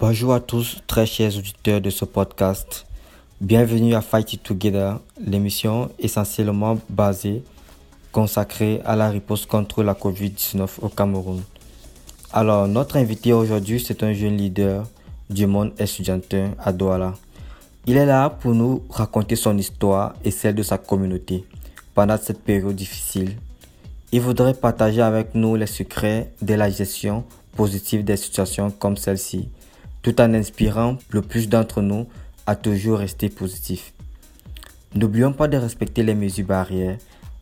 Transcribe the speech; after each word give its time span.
Bonjour 0.00 0.32
à 0.32 0.40
tous, 0.40 0.78
très 0.86 1.04
chers 1.04 1.36
auditeurs 1.36 1.82
de 1.82 1.90
ce 1.90 2.06
podcast. 2.06 2.86
Bienvenue 3.38 3.94
à 3.94 4.00
Fight 4.00 4.32
It 4.32 4.42
Together, 4.42 4.98
l'émission 5.22 5.90
essentiellement 5.98 6.78
basée, 6.88 7.44
consacrée 8.10 8.80
à 8.86 8.96
la 8.96 9.10
réponse 9.10 9.44
contre 9.44 9.82
la 9.82 9.92
COVID-19 9.92 10.68
au 10.80 10.88
Cameroun. 10.88 11.42
Alors, 12.32 12.66
notre 12.66 12.96
invité 12.96 13.34
aujourd'hui, 13.34 13.78
c'est 13.78 14.02
un 14.02 14.14
jeune 14.14 14.38
leader 14.38 14.86
du 15.28 15.46
monde 15.46 15.74
étudiantin 15.78 16.52
à 16.58 16.72
Douala. 16.72 17.12
Il 17.84 17.98
est 17.98 18.06
là 18.06 18.30
pour 18.30 18.54
nous 18.54 18.82
raconter 18.88 19.36
son 19.36 19.58
histoire 19.58 20.14
et 20.24 20.30
celle 20.30 20.54
de 20.54 20.62
sa 20.62 20.78
communauté 20.78 21.44
pendant 21.94 22.16
cette 22.16 22.42
période 22.42 22.74
difficile. 22.74 23.36
Il 24.12 24.22
voudrait 24.22 24.54
partager 24.54 25.02
avec 25.02 25.34
nous 25.34 25.56
les 25.56 25.66
secrets 25.66 26.32
de 26.40 26.54
la 26.54 26.70
gestion 26.70 27.22
positive 27.54 28.02
des 28.02 28.16
situations 28.16 28.70
comme 28.70 28.96
celle-ci 28.96 29.50
tout 30.02 30.20
en 30.20 30.34
inspirant 30.34 30.96
le 31.10 31.22
plus 31.22 31.48
d'entre 31.48 31.82
nous 31.82 32.06
à 32.46 32.56
toujours 32.56 32.98
rester 32.98 33.28
positif. 33.28 33.92
N'oublions 34.94 35.32
pas 35.32 35.48
de 35.48 35.56
respecter 35.56 36.02
les 36.02 36.14
mesures 36.14 36.46
barrières. 36.46 36.98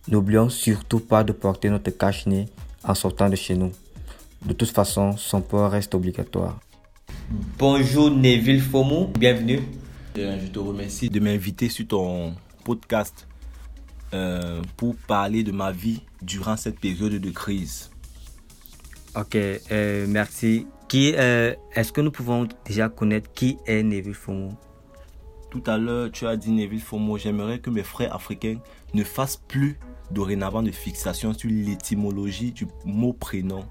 N'oublions 0.09 0.49
surtout 0.49 1.01
pas 1.01 1.25
de 1.25 1.33
porter 1.33 1.71
notre 1.71 1.91
cache-nez 1.91 2.47
en 2.85 2.95
sortant 2.95 3.29
de 3.29 3.37
chez 3.37 3.55
nous. 3.55 3.73
De 4.45 4.53
toute 4.53 4.71
façon, 4.71 5.17
son 5.17 5.41
port 5.41 5.71
reste 5.71 5.95
obligatoire. 5.95 6.59
Bonjour 7.59 8.11
Neville 8.11 8.61
Fomo, 8.61 9.11
bienvenue. 9.19 9.61
Euh, 10.17 10.39
je 10.41 10.47
te 10.49 10.59
remercie 10.59 11.11
de 11.11 11.21
m'inviter 11.21 11.69
sur 11.69 11.87
ton 11.87 12.35
podcast 12.65 13.27
euh, 14.15 14.63
pour 14.77 14.97
parler 15.07 15.43
de 15.43 15.53
ma 15.53 15.71
vie 15.73 16.01
durant 16.23 16.57
cette 16.57 16.81
période 16.81 17.13
de 17.13 17.31
crise. 17.31 17.91
Ok, 19.19 19.35
euh, 19.35 20.07
merci. 20.09 20.69
Qui, 20.87 21.13
euh, 21.17 21.53
est-ce 21.75 21.91
que 21.93 22.01
nous 22.01 22.13
pouvons 22.13 22.47
déjà 22.65 22.89
connaître 22.89 23.33
qui 23.33 23.59
est 23.67 23.83
Neville 23.83 24.15
Fomo? 24.15 24.53
Tout 25.51 25.63
à 25.67 25.77
l'heure, 25.77 26.13
tu 26.13 26.25
as 26.25 26.37
dit 26.37 26.53
Neville 26.53 26.81
Fomo. 26.81 27.19
J'aimerais 27.19 27.59
que 27.59 27.69
mes 27.69 27.83
frères 27.83 28.15
africains 28.15 28.59
ne 28.95 29.03
fassent 29.03 29.43
plus 29.49 29.77
dorénavant 30.13 30.63
de 30.63 30.71
fixation 30.71 31.35
sur 31.35 31.51
l'étymologie 31.51 32.53
du 32.53 32.69
mot 32.85 33.13
prénom. 33.13 33.65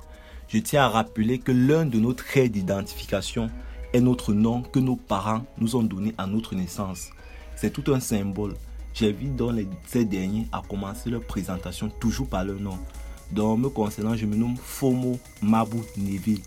Je 0.50 0.58
tiens 0.58 0.84
à 0.84 0.90
rappeler 0.90 1.40
que 1.40 1.54
l'un 1.54 1.86
de 1.86 1.98
nos 1.98 2.12
traits 2.12 2.52
d'identification 2.52 3.50
est 3.94 4.02
notre 4.02 4.34
nom 4.34 4.64
que 4.64 4.80
nos 4.80 4.98
parents 4.98 5.46
nous 5.60 5.78
ont 5.78 5.84
donné 5.84 6.14
à 6.18 6.28
notre 6.28 6.56
naissance. 6.56 7.08
C'est 7.56 7.72
tout 7.72 7.94
un 7.94 8.02
symbole. 8.02 8.56
J'invite 8.94 9.38
donc 9.38 9.54
les, 9.54 9.68
ces 9.86 10.04
derniers 10.04 10.48
à 10.52 10.62
commencer 10.68 11.10
leur 11.10 11.22
présentation 11.22 11.88
toujours 11.88 12.28
par 12.28 12.44
leur 12.44 12.60
nom. 12.60 12.78
Donc, 13.32 13.60
me 13.60 13.70
concernant, 13.70 14.16
je 14.16 14.26
me 14.26 14.36
nomme 14.36 14.56
Fomo 14.58 15.20
Mabou 15.42 15.84
Neville. 15.98 16.42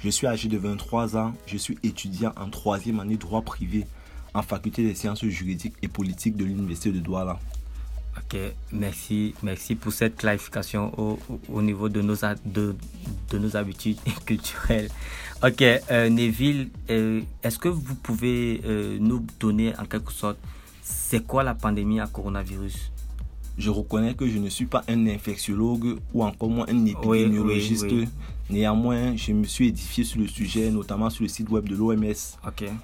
Je 0.00 0.08
suis 0.10 0.26
âgé 0.26 0.48
de 0.48 0.58
23 0.58 1.16
ans, 1.16 1.34
je 1.46 1.56
suis 1.56 1.78
étudiant 1.82 2.32
en 2.36 2.50
troisième 2.50 3.00
année 3.00 3.16
droit 3.16 3.42
privé 3.42 3.86
en 4.34 4.42
faculté 4.42 4.82
des 4.82 4.94
sciences 4.94 5.24
juridiques 5.24 5.74
et 5.82 5.88
politiques 5.88 6.36
de 6.36 6.44
l'université 6.44 6.90
de 6.90 6.98
Douala. 6.98 7.38
Ok, 8.16 8.36
merci, 8.72 9.34
merci 9.42 9.74
pour 9.74 9.92
cette 9.92 10.16
clarification 10.16 10.92
au, 10.98 11.18
au 11.48 11.62
niveau 11.62 11.88
de 11.88 12.00
nos, 12.00 12.16
de 12.44 13.38
nos 13.38 13.56
habitudes 13.56 13.98
culturelles. 14.26 14.88
Ok, 15.42 15.62
euh, 15.62 16.08
Neville, 16.08 16.70
euh, 16.90 17.20
est-ce 17.42 17.58
que 17.58 17.68
vous 17.68 17.94
pouvez 17.96 18.60
euh, 18.64 18.98
nous 19.00 19.24
donner 19.40 19.76
en 19.78 19.84
quelque 19.84 20.12
sorte, 20.12 20.38
c'est 20.82 21.26
quoi 21.26 21.42
la 21.42 21.54
pandémie 21.54 22.00
à 22.00 22.06
coronavirus? 22.06 22.92
Je 23.56 23.70
reconnais 23.70 24.14
que 24.14 24.28
je 24.28 24.38
ne 24.38 24.48
suis 24.48 24.66
pas 24.66 24.82
un 24.88 25.06
infectiologue 25.06 25.98
ou 26.12 26.24
encore 26.24 26.50
moins 26.50 26.66
un 26.68 26.84
épidémiologiste. 26.86 27.86
Néanmoins, 28.50 29.16
je 29.16 29.32
me 29.32 29.44
suis 29.44 29.68
édifié 29.68 30.04
sur 30.04 30.20
le 30.20 30.26
sujet, 30.26 30.70
notamment 30.70 31.08
sur 31.08 31.22
le 31.22 31.28
site 31.28 31.48
web 31.48 31.68
de 31.68 31.76
l'OMS. 31.76 32.38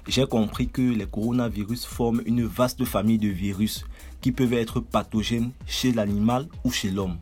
J'ai 0.07 0.25
compris 0.25 0.67
que 0.67 0.81
les 0.81 1.05
coronavirus 1.05 1.85
forment 1.85 2.21
une 2.25 2.45
vaste 2.45 2.83
famille 2.85 3.19
de 3.19 3.27
virus 3.27 3.85
qui 4.21 4.31
peuvent 4.31 4.53
être 4.53 4.79
pathogènes 4.79 5.51
chez 5.67 5.91
l'animal 5.91 6.47
ou 6.63 6.71
chez 6.71 6.89
l'homme. 6.89 7.17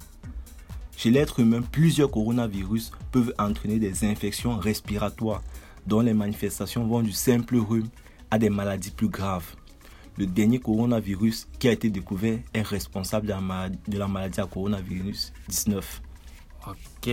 Chez 0.96 1.12
l'être 1.12 1.40
humain, 1.40 1.62
plusieurs 1.62 2.12
coronavirus 2.12 2.92
peuvent 3.12 3.34
entraîner 3.40 3.80
des 3.80 4.04
infections 4.06 4.58
respiratoires 4.58 5.42
dont 5.88 6.02
les 6.02 6.14
manifestations 6.14 6.86
vont 6.86 7.02
du 7.02 7.14
simple 7.14 7.58
rhume 7.58 7.88
à 8.32 8.38
des 8.38 8.50
maladies 8.50 8.92
plus 8.92 9.08
graves 9.08 9.56
le 10.20 10.26
dernier 10.26 10.60
coronavirus 10.60 11.48
qui 11.58 11.70
a 11.70 11.72
été 11.72 11.90
découvert 11.90 12.40
est 12.54 12.62
responsable 12.62 13.26
de 13.26 13.32
la 13.32 13.40
maladie, 13.40 13.80
de 13.88 13.98
la 13.98 14.08
maladie 14.08 14.42
à 14.42 14.46
coronavirus 14.46 15.32
19. 15.48 16.02
Ok. 16.68 17.10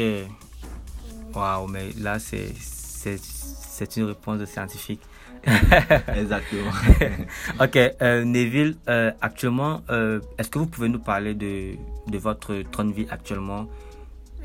Waouh, 1.32 1.68
mais 1.68 1.92
là, 2.00 2.18
c'est, 2.18 2.52
c'est, 2.56 3.96
une 3.96 4.04
réponse 4.06 4.40
de 4.40 4.44
scientifique. 4.44 5.00
Exactement. 6.16 6.72
ok, 7.60 7.76
euh, 8.02 8.24
Neville, 8.24 8.76
euh, 8.88 9.12
actuellement, 9.20 9.82
euh, 9.90 10.18
est-ce 10.36 10.50
que 10.50 10.58
vous 10.58 10.66
pouvez 10.66 10.88
nous 10.88 10.98
parler 10.98 11.34
de, 11.34 11.74
de 12.08 12.18
votre 12.18 12.62
train 12.72 12.84
de 12.84 12.92
vie 12.92 13.06
actuellement? 13.08 13.68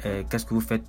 Qu'est-ce 0.04 0.46
que 0.46 0.56
vous 0.56 0.62
faites 0.62 0.84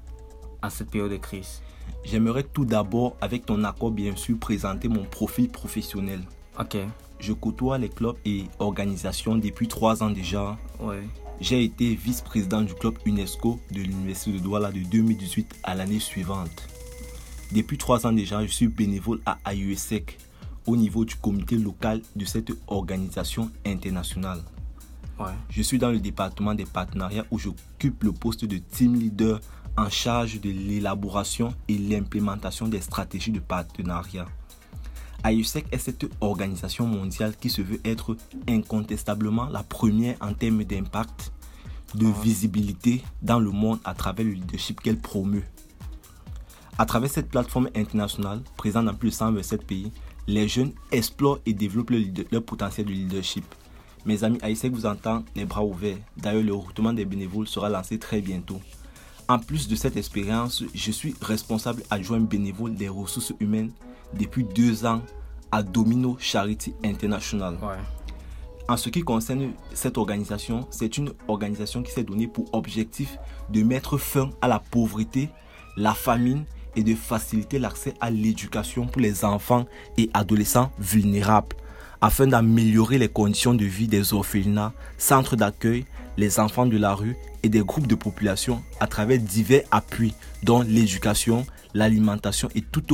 en 0.62 0.71
cette 0.71 0.91
période 0.91 1.10
de 1.10 1.19
crise? 1.19 1.62
J'aimerais 2.03 2.44
tout 2.44 2.65
d'abord, 2.65 3.15
avec 3.21 3.44
ton 3.44 3.62
accord 3.65 3.91
bien 3.91 4.16
sûr, 4.16 4.39
présenter 4.39 4.89
mon 4.89 5.04
profil 5.04 5.50
professionnel. 5.50 6.21
Ok 6.59 6.78
je 7.22 7.33
côtoie 7.33 7.78
les 7.78 7.88
clubs 7.88 8.16
et 8.25 8.44
organisations 8.59 9.37
depuis 9.37 9.69
trois 9.69 10.03
ans 10.03 10.10
déjà. 10.10 10.59
J'ai 11.41 11.65
été 11.65 11.94
vice-président 11.94 12.62
du 12.62 12.75
club 12.75 12.94
UNESCO 13.06 13.60
de 13.71 13.81
l'Université 13.81 14.33
de 14.33 14.38
Douala 14.38 14.72
de 14.72 14.81
2018 14.81 15.60
à 15.62 15.75
l'année 15.75 16.00
suivante. 16.00 16.69
Depuis 17.53 17.78
trois 17.78 18.06
ans 18.06 18.12
déjà, 18.12 18.44
je 18.44 18.50
suis 18.50 18.66
bénévole 18.66 19.21
à 19.25 19.38
AUSEC 19.53 20.19
au 20.66 20.77
niveau 20.77 21.05
du 21.05 21.15
comité 21.15 21.56
local 21.56 22.03
de 22.16 22.25
cette 22.25 22.53
organisation 22.66 23.50
internationale. 23.65 24.43
Je 25.50 25.62
suis 25.62 25.78
dans 25.78 25.91
le 25.91 26.00
département 26.00 26.54
des 26.54 26.65
partenariats 26.65 27.25
où 27.31 27.39
j'occupe 27.39 28.03
le 28.03 28.10
poste 28.12 28.44
de 28.44 28.59
team 28.59 28.97
leader 28.97 29.41
en 29.77 29.89
charge 29.89 30.41
de 30.41 30.50
l'élaboration 30.50 31.54
et 31.69 31.78
l'implémentation 31.78 32.66
des 32.66 32.81
stratégies 32.81 33.31
de 33.31 33.39
partenariat. 33.39 34.27
AUSEC 35.25 35.66
est 35.71 35.78
cette 35.78 36.06
organisation 36.21 36.87
mondiale 36.87 37.34
qui 37.41 37.49
se 37.49 37.62
veut 37.62 37.81
être 37.84 38.16
incontestablement 38.49 39.49
la 39.49 39.62
première 39.62 40.16
en 40.21 40.34
termes 40.34 40.65
d'impact, 40.65 41.33
de 41.94 42.06
ah. 42.06 42.22
visibilité 42.22 43.03
dans 43.21 43.38
le 43.38 43.50
monde 43.50 43.78
à 43.84 43.94
travers 43.94 44.25
le 44.27 44.33
leadership 44.33 44.81
qu'elle 44.81 44.99
promeut. 44.99 45.44
À 46.78 46.87
travers 46.87 47.10
cette 47.10 47.28
plateforme 47.28 47.69
internationale, 47.77 48.41
présente 48.56 48.87
dans 48.87 48.94
plus 48.94 49.10
de 49.10 49.15
127 49.15 49.65
pays, 49.65 49.93
les 50.27 50.49
jeunes 50.49 50.72
explorent 50.91 51.39
et 51.47 51.53
développent 51.53 51.91
leur, 52.31 52.43
potentiel 52.43 52.87
de 52.87 52.93
leadership. 52.93 53.44
Mes 54.04 54.25
amis, 54.25 54.39
AISEC 54.43 54.72
vous 54.72 54.87
entend 54.87 55.25
les 55.37 55.44
bras 55.44 55.65
ouverts. 55.65 55.99
D'ailleurs, 56.16 56.43
le 56.43 56.54
recrutement 56.54 56.93
des 56.93 57.04
bénévoles 57.04 57.47
sera 57.47 57.69
lancé 57.69 57.99
très 57.99 58.21
bientôt. 58.21 58.60
En 59.28 59.39
plus 59.39 59.69
de 59.69 59.77
cette 59.77 59.97
expérience, 59.97 60.65
je 60.75 60.91
suis 60.91 61.15
responsable 61.21 61.83
adjoint 61.91 62.19
bénévole 62.19 62.75
des 62.75 62.89
ressources 62.89 63.33
humaines 63.39 63.71
depuis 64.18 64.44
deux 64.44 64.84
ans 64.84 65.02
à 65.50 65.62
Domino 65.62 66.16
Charity 66.18 66.74
International. 66.84 67.56
En 68.68 68.76
ce 68.76 68.88
qui 68.88 69.02
concerne 69.02 69.52
cette 69.74 69.98
organisation, 69.98 70.66
c'est 70.70 70.96
une 70.96 71.12
organisation 71.28 71.82
qui 71.82 71.92
s'est 71.92 72.04
donnée 72.04 72.28
pour 72.28 72.46
objectif 72.54 73.18
de 73.50 73.62
mettre 73.62 73.98
fin 73.98 74.30
à 74.40 74.48
la 74.48 74.60
pauvreté, 74.60 75.28
la 75.76 75.94
famine 75.94 76.44
et 76.76 76.82
de 76.82 76.94
faciliter 76.94 77.58
l'accès 77.58 77.94
à 78.00 78.10
l'éducation 78.10 78.86
pour 78.86 79.02
les 79.02 79.24
enfants 79.24 79.66
et 79.98 80.10
adolescents 80.14 80.70
vulnérables 80.78 81.56
afin 82.02 82.26
d'améliorer 82.26 82.98
les 82.98 83.08
conditions 83.08 83.54
de 83.54 83.64
vie 83.64 83.86
des 83.86 84.12
orphelinats, 84.12 84.72
centres 84.98 85.36
d'accueil, 85.36 85.86
les 86.16 86.40
enfants 86.40 86.66
de 86.66 86.76
la 86.76 86.94
rue 86.94 87.16
et 87.44 87.48
des 87.48 87.60
groupes 87.60 87.86
de 87.86 87.94
population 87.94 88.60
à 88.80 88.88
travers 88.88 89.18
divers 89.18 89.62
appuis 89.70 90.12
dont 90.42 90.62
l'éducation, 90.62 91.47
l'alimentation 91.74 92.48
et 92.56 92.60
toute 92.60 92.91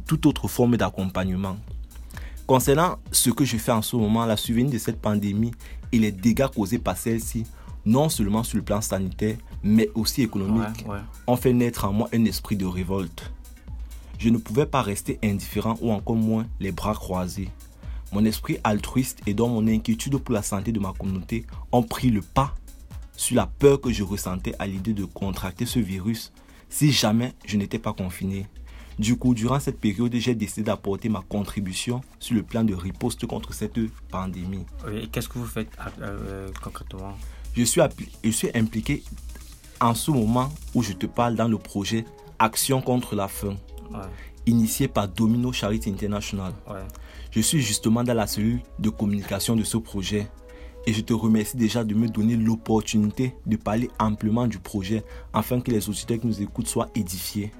et 0.00 0.02
toute 0.02 0.24
autre 0.26 0.48
forme 0.48 0.76
d'accompagnement. 0.76 1.56
Concernant 2.46 2.96
ce 3.12 3.30
que 3.30 3.44
je 3.44 3.58
fais 3.58 3.72
en 3.72 3.82
ce 3.82 3.96
moment, 3.96 4.24
la 4.24 4.36
souvenir 4.36 4.72
de 4.72 4.78
cette 4.78 5.00
pandémie 5.00 5.52
et 5.92 5.98
les 5.98 6.10
dégâts 6.10 6.48
causés 6.48 6.78
par 6.78 6.96
celle-ci, 6.96 7.44
non 7.84 8.08
seulement 8.08 8.42
sur 8.42 8.56
le 8.56 8.64
plan 8.64 8.80
sanitaire, 8.80 9.36
mais 9.62 9.88
aussi 9.94 10.22
économique, 10.22 10.86
ont 11.26 11.36
fait 11.36 11.52
naître 11.52 11.84
en 11.84 11.92
moi 11.92 12.08
un 12.12 12.24
esprit 12.24 12.56
de 12.56 12.66
révolte. 12.66 13.30
Je 14.18 14.28
ne 14.28 14.38
pouvais 14.38 14.66
pas 14.66 14.82
rester 14.82 15.18
indifférent 15.22 15.76
ou 15.80 15.92
encore 15.92 16.16
moins 16.16 16.46
les 16.60 16.72
bras 16.72 16.94
croisés. 16.94 17.48
Mon 18.12 18.24
esprit 18.24 18.58
altruiste 18.64 19.20
et 19.26 19.34
donc 19.34 19.52
mon 19.52 19.68
inquiétude 19.68 20.18
pour 20.18 20.34
la 20.34 20.42
santé 20.42 20.72
de 20.72 20.80
ma 20.80 20.92
communauté 20.92 21.46
ont 21.72 21.82
pris 21.82 22.10
le 22.10 22.20
pas 22.20 22.54
sur 23.16 23.36
la 23.36 23.46
peur 23.46 23.80
que 23.80 23.92
je 23.92 24.02
ressentais 24.02 24.54
à 24.58 24.66
l'idée 24.66 24.92
de 24.92 25.04
contracter 25.04 25.66
ce 25.66 25.78
virus 25.78 26.32
si 26.68 26.90
jamais 26.90 27.34
je 27.44 27.56
n'étais 27.56 27.78
pas 27.78 27.92
confiné. 27.92 28.46
Du 29.00 29.16
coup, 29.16 29.32
durant 29.32 29.58
cette 29.58 29.80
période, 29.80 30.14
j'ai 30.14 30.34
décidé 30.34 30.62
d'apporter 30.62 31.08
ma 31.08 31.22
contribution 31.26 32.02
sur 32.18 32.34
le 32.34 32.42
plan 32.42 32.64
de 32.64 32.74
riposte 32.74 33.24
contre 33.24 33.54
cette 33.54 33.80
pandémie. 34.10 34.66
Et 34.92 35.06
qu'est-ce 35.06 35.26
que 35.26 35.38
vous 35.38 35.46
faites 35.46 35.70
euh, 36.02 36.50
concrètement? 36.62 37.16
Je 37.56 37.64
suis, 37.64 37.80
je 38.22 38.28
suis 38.28 38.50
impliqué 38.54 39.02
en 39.80 39.94
ce 39.94 40.10
moment 40.10 40.52
où 40.74 40.82
je 40.82 40.92
te 40.92 41.06
parle 41.06 41.34
dans 41.34 41.48
le 41.48 41.56
projet 41.56 42.04
Action 42.38 42.82
contre 42.82 43.16
la 43.16 43.26
faim, 43.26 43.56
initié 44.44 44.86
par 44.86 45.08
Domino 45.08 45.50
Charity 45.50 45.88
International. 45.88 46.52
Je 47.30 47.40
suis 47.40 47.62
justement 47.62 48.04
dans 48.04 48.12
la 48.12 48.26
cellule 48.26 48.60
de 48.80 48.90
communication 48.90 49.56
de 49.56 49.64
ce 49.64 49.78
projet 49.78 50.30
et 50.86 50.92
je 50.92 51.00
te 51.00 51.14
remercie 51.14 51.56
déjà 51.56 51.84
de 51.84 51.94
me 51.94 52.06
donner 52.06 52.36
l'opportunité 52.36 53.34
de 53.46 53.56
parler 53.56 53.88
amplement 53.98 54.46
du 54.46 54.58
projet 54.58 55.04
afin 55.32 55.62
que 55.62 55.70
les 55.70 55.88
auditeurs 55.88 56.20
qui 56.20 56.26
nous 56.26 56.42
écoutent 56.42 56.68
soient 56.68 56.90
édifiés. 56.94 57.50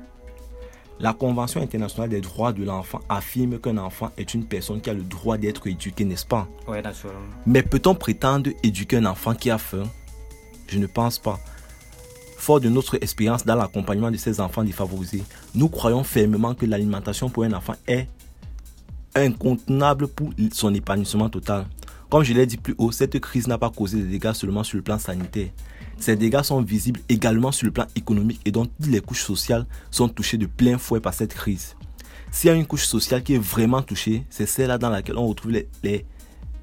La 1.00 1.14
Convention 1.14 1.62
internationale 1.62 2.10
des 2.10 2.20
droits 2.20 2.52
de 2.52 2.62
l'enfant 2.62 3.00
affirme 3.08 3.58
qu'un 3.58 3.78
enfant 3.78 4.10
est 4.18 4.34
une 4.34 4.44
personne 4.44 4.82
qui 4.82 4.90
a 4.90 4.92
le 4.92 5.00
droit 5.02 5.38
d'être 5.38 5.66
éduqué, 5.66 6.04
n'est-ce 6.04 6.26
pas? 6.26 6.46
Oui, 6.68 6.82
naturellement. 6.82 7.26
Mais 7.46 7.62
peut-on 7.62 7.94
prétendre 7.94 8.50
éduquer 8.62 8.98
un 8.98 9.06
enfant 9.06 9.34
qui 9.34 9.50
a 9.50 9.56
faim? 9.56 9.84
Je 10.68 10.78
ne 10.78 10.86
pense 10.86 11.18
pas. 11.18 11.40
Fort 12.36 12.60
de 12.60 12.68
notre 12.68 12.96
expérience 13.02 13.46
dans 13.46 13.56
l'accompagnement 13.56 14.10
de 14.10 14.18
ces 14.18 14.40
enfants 14.40 14.62
défavorisés, 14.62 15.24
nous 15.54 15.70
croyons 15.70 16.04
fermement 16.04 16.54
que 16.54 16.66
l'alimentation 16.66 17.30
pour 17.30 17.44
un 17.44 17.54
enfant 17.54 17.76
est 17.86 18.06
incontournable 19.14 20.06
pour 20.06 20.30
son 20.52 20.74
épanouissement 20.74 21.30
total. 21.30 21.66
Comme 22.10 22.24
je 22.24 22.32
l'ai 22.34 22.44
dit 22.44 22.56
plus 22.56 22.74
haut, 22.76 22.90
cette 22.90 23.20
crise 23.20 23.46
n'a 23.46 23.56
pas 23.56 23.70
causé 23.70 23.98
des 23.98 24.08
dégâts 24.08 24.32
seulement 24.32 24.64
sur 24.64 24.76
le 24.76 24.82
plan 24.82 24.98
sanitaire. 24.98 25.50
Ces 25.96 26.16
dégâts 26.16 26.42
sont 26.42 26.60
visibles 26.60 26.98
également 27.08 27.52
sur 27.52 27.66
le 27.66 27.72
plan 27.72 27.86
économique 27.94 28.40
et 28.44 28.50
donc 28.50 28.68
toutes 28.80 28.90
les 28.90 29.00
couches 29.00 29.22
sociales 29.22 29.64
sont 29.92 30.08
touchées 30.08 30.36
de 30.36 30.46
plein 30.46 30.76
fouet 30.76 30.98
par 30.98 31.14
cette 31.14 31.32
crise. 31.32 31.76
S'il 32.32 32.48
y 32.48 32.52
a 32.52 32.56
une 32.56 32.66
couche 32.66 32.86
sociale 32.86 33.22
qui 33.22 33.34
est 33.34 33.38
vraiment 33.38 33.80
touchée, 33.80 34.24
c'est 34.28 34.46
celle-là 34.46 34.76
dans 34.76 34.90
laquelle 34.90 35.18
on 35.18 35.28
retrouve 35.28 35.52
les, 35.82 36.04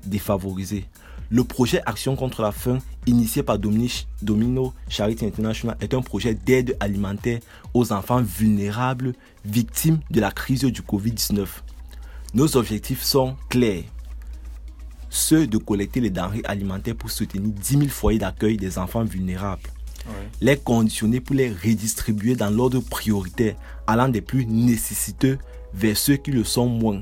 défavorisés. 0.05 0.85
Le 1.29 1.45
projet 1.45 1.81
Action 1.85 2.17
contre 2.17 2.41
la 2.41 2.51
faim, 2.51 2.79
initié 3.05 3.41
par 3.41 3.57
Domino 3.57 4.73
Charity 4.89 5.25
International, 5.25 5.77
est 5.79 5.93
un 5.93 6.01
projet 6.01 6.33
d'aide 6.33 6.75
alimentaire 6.81 7.39
aux 7.73 7.93
enfants 7.93 8.21
vulnérables 8.21 9.13
victimes 9.45 9.99
de 10.11 10.19
la 10.19 10.31
crise 10.31 10.65
du 10.65 10.81
Covid-19. 10.81 11.45
Nos 12.33 12.57
objectifs 12.57 13.03
sont 13.03 13.37
clairs 13.49 13.83
ceux 15.17 15.47
de 15.47 15.57
collecter 15.57 15.99
les 15.99 16.09
denrées 16.09 16.43
alimentaires 16.45 16.95
pour 16.95 17.11
soutenir 17.11 17.49
10 17.49 17.77
000 17.77 17.87
foyers 17.89 18.19
d'accueil 18.19 18.57
des 18.57 18.77
enfants 18.77 19.03
vulnérables. 19.03 19.69
Les 20.39 20.55
conditionner 20.55 21.19
pour 21.19 21.35
les 21.35 21.49
redistribuer 21.49 22.35
dans 22.35 22.49
l'ordre 22.49 22.79
prioritaire, 22.79 23.55
allant 23.87 24.07
des 24.07 24.21
plus 24.21 24.45
nécessiteux 24.45 25.37
vers 25.73 25.97
ceux 25.97 26.15
qui 26.15 26.31
le 26.31 26.45
sont 26.45 26.67
moins. 26.67 27.01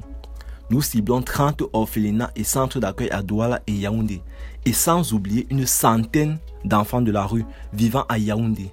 Nous 0.72 0.82
ciblons 0.82 1.22
30 1.22 1.64
orphelinats 1.74 2.32
et 2.36 2.44
centres 2.44 2.80
d'accueil 2.80 3.12
à 3.12 3.22
Douala 3.22 3.62
et 3.68 3.74
Yaoundé, 3.74 4.22
et 4.66 4.74
sans 4.74 5.14
oublier 5.14 5.46
une 5.52 5.68
centaine 5.68 6.40
d'enfants 6.64 7.04
de 7.04 7.12
la 7.12 7.26
rue 7.26 7.46
vivant 7.74 8.06
à 8.10 8.18
Yaoundé. 8.18 8.72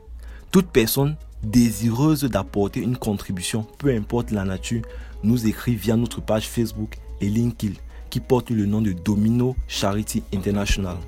Toute 0.50 0.68
personne 0.68 1.16
désireuse 1.42 2.24
d'apporter 2.24 2.80
une 2.80 2.96
contribution, 2.96 3.66
peu 3.76 3.94
importe 3.94 4.30
la 4.30 4.44
nature, 4.44 4.82
nous 5.22 5.46
écrit 5.46 5.74
via 5.74 5.96
notre 5.96 6.22
page 6.22 6.48
Facebook 6.48 6.96
et 7.20 7.28
LinkedIn 7.28 7.74
qui 8.12 8.20
porte 8.20 8.50
le 8.50 8.66
nom 8.66 8.82
de 8.82 8.92
Domino 8.92 9.56
Charity 9.66 10.22
International. 10.34 10.98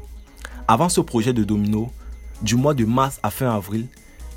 Avant 0.67 0.89
ce 0.89 1.03
projet 1.03 1.35
de 1.35 1.45
Domino, 1.45 1.93
du 2.41 2.57
mois 2.57 2.73
de 2.73 2.87
mars 2.87 3.21
à 3.23 3.31
fin 3.31 3.55
avril, 3.55 3.89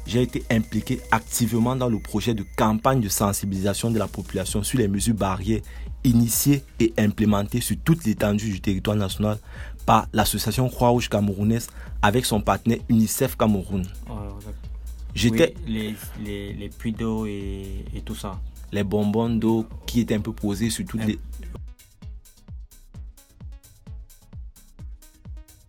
j'ai 0.06 0.22
été 0.22 0.44
impliqué 0.52 1.00
activement 1.12 1.78
dans 1.78 1.88
le 1.88 1.98
projet 1.98 2.34
de 2.34 2.44
campagne 2.58 3.00
de 3.00 3.08
sensibilisation 3.08 3.90
de 3.90 3.98
la 3.98 4.08
population 4.08 4.64
sur 4.64 4.80
les 4.80 4.90
mesures 4.90 5.16
barrières 5.16 5.62
initiées 6.04 6.62
et 6.81 6.94
implémentées 6.98 7.62
sur 7.62 7.78
toute 7.86 8.04
l'étendue 8.04 8.52
du 8.52 8.60
territoire 8.60 8.98
national 8.98 9.38
par 9.86 10.08
l'association 10.12 10.68
Croix-Rouge 10.68 11.08
camerounaise 11.08 11.69
avec 12.02 12.25
son 12.25 12.42
partenaire 12.42 12.80
UNICEF 12.90 13.38
Cameroun. 13.38 13.86
J'étais 15.16 15.56
les, 15.66 15.96
les, 16.25 16.69
puits 16.78 16.92
d'eau 16.92 17.25
et, 17.25 17.86
tout 18.04 18.16
ça. 18.16 18.42
Les 18.74 18.84
bonbons 18.84 19.30
d'eau 19.30 19.66
qui 19.86 20.02
étaient 20.02 20.16
un 20.16 20.19
peu 20.19 20.34
posés 20.34 20.69
sur 20.69 20.84
toutes 20.84 21.06
les 21.06 21.18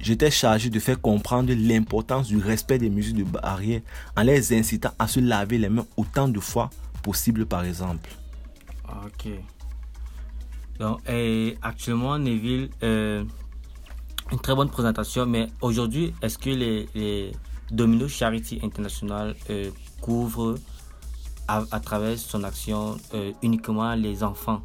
J'étais 0.08 0.30
chargé 0.30 0.70
de 0.70 0.80
faire 0.80 0.98
comprendre 0.98 1.52
l'importance 1.54 2.28
du 2.28 2.38
respect 2.38 2.78
des 2.78 2.88
mesures 2.88 3.14
de 3.14 3.24
barrière 3.24 3.82
en 4.16 4.22
les 4.22 4.58
incitant 4.58 4.88
à 4.98 5.06
se 5.06 5.20
laver 5.20 5.58
les 5.58 5.68
mains 5.68 5.84
autant 5.98 6.28
de 6.28 6.40
fois 6.40 6.70
possible 7.02 7.44
par 7.44 7.62
exemple. 7.62 8.08
Ok. 9.04 9.28
Donc, 10.78 11.00
actuellement, 11.60 12.18
Neville, 12.18 12.70
euh, 12.82 13.22
une 14.32 14.38
très 14.38 14.54
bonne 14.54 14.70
présentation, 14.70 15.26
mais 15.26 15.48
aujourd'hui, 15.60 16.14
est-ce 16.22 16.38
que 16.38 16.48
les, 16.48 17.32
Domino 17.70 18.08
Charity 18.08 18.60
International 18.62 19.36
euh, 19.50 19.70
couvrent 20.00 20.54
à, 21.48 21.80
travers 21.80 22.16
son 22.18 22.44
action 22.44 22.96
euh, 23.12 23.32
uniquement 23.42 23.94
les 23.94 24.22
enfants? 24.22 24.62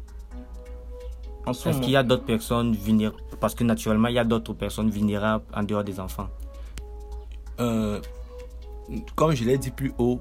Est-ce 1.46 1.80
qu'il 1.80 1.90
y 1.90 1.96
a 1.96 2.02
d'autres 2.02 2.24
personnes 2.24 2.74
vulnérables 2.74 3.18
Parce 3.40 3.54
que 3.54 3.64
naturellement, 3.64 4.08
il 4.08 4.14
y 4.14 4.18
a 4.18 4.24
d'autres 4.24 4.54
personnes 4.54 4.90
vulnérables 4.90 5.44
en 5.54 5.62
dehors 5.62 5.84
des 5.84 6.00
enfants? 6.00 6.28
Euh, 7.60 8.00
comme 9.14 9.34
je 9.34 9.44
l'ai 9.44 9.58
dit 9.58 9.70
plus 9.70 9.92
haut, 9.98 10.20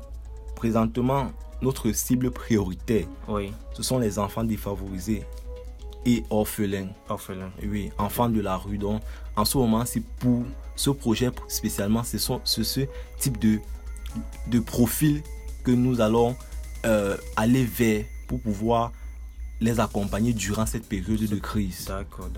présentement, 0.55 1.31
notre 1.61 1.91
cible 1.91 2.31
prioritaire, 2.31 3.05
oui. 3.27 3.51
ce 3.73 3.83
sont 3.83 3.99
les 3.99 4.19
enfants 4.19 4.43
défavorisés 4.43 5.23
et 6.05 6.23
orphelins. 6.29 6.89
Orphelins. 7.09 7.51
Oui, 7.65 7.91
enfants 7.97 8.29
de 8.29 8.41
la 8.41 8.57
rue. 8.57 8.77
Donc, 8.77 9.01
en 9.35 9.45
ce 9.45 9.57
moment, 9.57 9.85
c'est 9.85 10.03
pour 10.19 10.43
ce 10.75 10.89
projet 10.89 11.31
spécialement, 11.47 12.03
ce 12.03 12.17
sont 12.17 12.41
ce, 12.43 12.81
type 13.19 13.39
de, 13.39 13.59
de 14.47 14.59
profil 14.59 15.21
que 15.63 15.71
nous 15.71 16.01
allons 16.01 16.35
euh, 16.85 17.15
aller 17.37 17.63
vers 17.63 18.03
pour 18.27 18.41
pouvoir 18.41 18.91
les 19.61 19.79
accompagner 19.79 20.33
durant 20.33 20.65
cette 20.65 20.87
période 20.87 21.21
de 21.21 21.35
crise. 21.37 21.85
D'accord, 21.85 22.29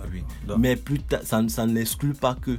Mais 0.57 0.75
plus 0.75 1.01
ça, 1.23 1.47
ça 1.47 1.65
n'exclut 1.65 2.13
pas 2.13 2.35
que 2.35 2.57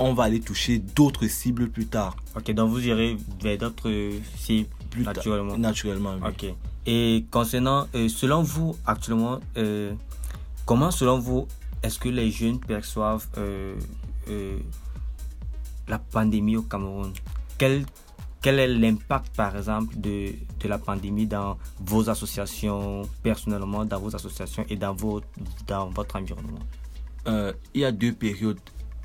on 0.00 0.14
va 0.14 0.24
aller 0.24 0.40
toucher 0.40 0.78
d'autres 0.78 1.26
cibles 1.26 1.68
plus 1.68 1.86
tard. 1.86 2.16
Ok, 2.36 2.52
donc 2.52 2.70
vous 2.70 2.86
irez 2.86 3.16
vers 3.42 3.58
d'autres 3.58 3.90
cibles 4.36 4.68
plus 4.90 5.02
naturellement. 5.02 5.58
Naturellement, 5.58 6.14
oui. 6.22 6.28
Ok. 6.28 6.54
Et 6.86 7.26
concernant, 7.30 7.86
euh, 7.94 8.08
selon 8.08 8.42
vous, 8.42 8.76
actuellement, 8.86 9.40
euh, 9.56 9.92
comment 10.64 10.90
selon 10.90 11.18
vous, 11.18 11.46
est-ce 11.82 11.98
que 11.98 12.08
les 12.08 12.30
jeunes 12.30 12.60
perçoivent 12.60 13.26
euh, 13.36 13.74
la 15.86 15.98
pandémie 15.98 16.56
au 16.56 16.62
Cameroun? 16.62 17.12
Quel 17.58 17.84
quel 18.40 18.58
est 18.58 18.68
l'impact, 18.68 19.34
par 19.34 19.56
exemple, 19.56 19.96
de, 19.96 20.32
de, 20.60 20.68
la 20.68 20.78
pandémie 20.78 21.26
dans 21.26 21.58
vos 21.80 22.08
associations, 22.08 23.02
personnellement, 23.22 23.84
dans 23.84 23.98
vos 23.98 24.14
associations 24.14 24.64
et 24.68 24.76
dans, 24.76 24.94
vos, 24.94 25.20
dans 25.66 25.88
votre 25.90 26.16
environnement? 26.16 26.60
Euh, 27.26 27.52
Il 27.74 27.80
y 27.80 27.84
a 27.84 27.92
deux 27.92 28.12
périodes. 28.12 28.60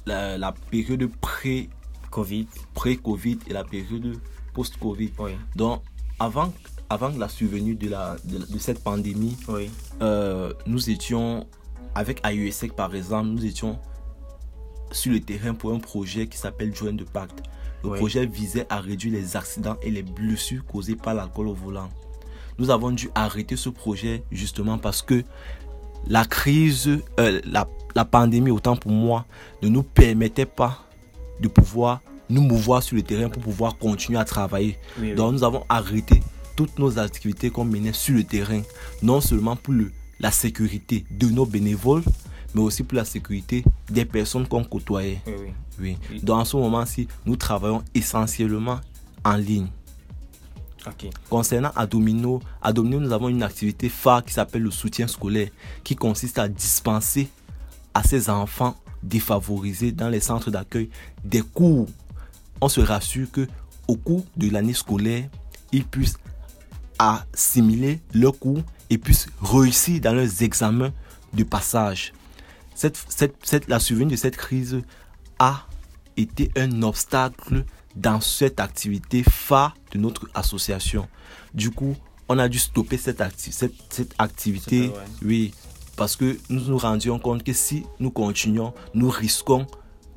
La, 0.05 0.53
période 0.69 1.09
pré-Covid 1.21 2.47
pré-COVID 2.73 3.39
et 3.47 3.53
la 3.53 3.63
période 3.63 4.19
post-Covid. 4.53 5.11
Donc, 5.55 5.81
avant, 6.19 6.53
avant 6.89 7.09
la 7.09 7.29
survenue 7.29 7.75
de, 7.75 7.89
la, 7.89 8.17
de, 8.25 8.59
cette 8.59 8.83
pandémie, 8.83 9.37
euh, 10.01 10.53
nous 10.67 10.89
étions, 10.89 11.47
avec 11.95 12.21
AUSEC 12.25 12.75
par 12.75 12.93
exemple, 12.93 13.29
nous 13.29 13.45
étions 13.45 13.79
sur 14.91 15.11
le 15.11 15.19
terrain 15.21 15.53
pour 15.53 15.73
un 15.73 15.79
projet 15.79 16.27
qui 16.27 16.37
s'appelle 16.37 16.75
Joint 16.75 16.93
de 16.93 17.03
Pacte. 17.03 17.43
Le 17.83 17.89
projet 17.97 18.25
visait 18.25 18.65
à 18.69 18.79
réduire 18.79 19.13
les 19.13 19.35
accidents 19.35 19.77
et 19.81 19.91
les 19.91 20.03
blessures 20.03 20.65
causées 20.65 20.95
par 20.95 21.13
l'alcool 21.13 21.47
au 21.49 21.53
volant. 21.53 21.89
Nous 22.57 22.69
avons 22.69 22.91
dû 22.91 23.09
arrêter 23.15 23.55
ce 23.55 23.69
projet 23.69 24.23
justement 24.31 24.77
parce 24.77 25.01
que 25.01 25.23
la 26.07 26.25
crise, 26.25 26.89
euh, 27.19 27.41
la, 27.45 28.05
pandémie, 28.05 28.51
autant 28.51 28.75
pour 28.75 28.91
moi, 28.91 29.25
ne 29.61 29.69
nous 29.69 29.83
permettait 29.83 30.45
pas 30.45 30.85
de 31.39 31.47
pouvoir 31.47 32.01
nous 32.29 32.41
mouvoir 32.41 32.81
sur 32.81 32.95
le 32.95 33.03
terrain 33.03 33.29
pour 33.29 33.43
pouvoir 33.43 33.77
continuer 33.77 34.17
à 34.17 34.25
travailler. 34.25 34.77
Donc 35.15 35.33
nous 35.33 35.43
avons 35.43 35.63
arrêté 35.69 36.21
toutes 36.55 36.79
nos 36.79 36.97
activités 36.97 37.49
qu'on 37.49 37.65
menait 37.65 37.93
sur 37.93 38.15
le 38.15 38.23
terrain, 38.23 38.61
non 39.01 39.21
seulement 39.21 39.55
pour 39.55 39.73
le, 39.73 39.91
la 40.19 40.31
sécurité 40.31 41.03
de 41.11 41.27
nos 41.27 41.45
bénévoles, 41.45 42.03
mais 42.53 42.61
aussi 42.61 42.83
pour 42.83 42.97
la 42.97 43.05
sécurité 43.05 43.63
des 43.89 44.05
personnes 44.05 44.47
qu'on 44.47 44.63
côtoyait. 44.63 45.21
Oui, 45.79 45.97
oui. 46.11 46.19
Dans 46.21 46.45
ce 46.45 46.55
moment-ci, 46.57 47.07
nous 47.25 47.35
travaillons 47.35 47.83
essentiellement 47.93 48.79
en 49.23 49.35
ligne. 49.35 49.67
Concernant 51.29 51.71
Adomino, 51.75 52.41
Adomino, 52.61 52.99
nous 52.99 53.13
avons 53.13 53.29
une 53.29 53.43
activité 53.43 53.87
phare 53.89 54.23
qui 54.23 54.33
s'appelle 54.33 54.63
le 54.63 54.71
soutien 54.71 55.07
scolaire, 55.07 55.49
qui 55.83 55.95
consiste 55.95 56.39
à 56.39 56.47
dispenser 56.47 57.29
à 57.93 58.03
ces 58.03 58.29
enfants 58.29 58.75
défavorisés 59.01 59.91
dans 59.91 60.09
les 60.09 60.19
centres 60.19 60.51
d'accueil 60.51 60.89
des 61.23 61.41
cours. 61.41 61.87
On 62.59 62.67
se 62.69 62.81
rassure 62.81 63.31
que 63.31 63.47
au 63.87 63.95
cours 63.95 64.25
de 64.35 64.49
l'année 64.49 64.73
scolaire, 64.73 65.29
ils 65.71 65.85
puissent 65.85 66.17
assimiler 66.99 68.01
leurs 68.13 68.37
cours 68.37 68.61
et 68.89 68.97
puissent 68.97 69.27
réussir 69.41 70.01
dans 70.01 70.13
leurs 70.13 70.41
examens 70.41 70.91
de 71.33 71.43
passage 71.43 72.13
cette, 72.75 73.67
la 73.67 73.79
survenue 73.79 74.11
de 74.11 74.15
cette 74.15 74.37
crise 74.37 74.81
a 75.39 75.67
été 76.17 76.51
un 76.55 76.83
obstacle 76.83 77.65
dans 77.95 78.21
cette 78.21 78.59
activité 78.59 79.23
phare 79.23 79.75
de 79.91 79.99
notre 79.99 80.29
association. 80.33 81.07
Du 81.53 81.71
coup, 81.71 81.95
on 82.29 82.39
a 82.39 82.49
dû 82.49 82.59
stopper 82.59 82.97
cette, 82.97 83.21
cette, 83.37 83.73
cette 83.89 84.13
activité. 84.17 84.91
Oui, 85.23 85.53
parce 85.95 86.15
que 86.15 86.37
nous 86.49 86.61
nous 86.61 86.77
rendions 86.77 87.19
compte 87.19 87.43
que 87.43 87.53
si 87.53 87.83
nous 87.99 88.11
continuons, 88.11 88.73
nous 88.93 89.09
risquons 89.09 89.67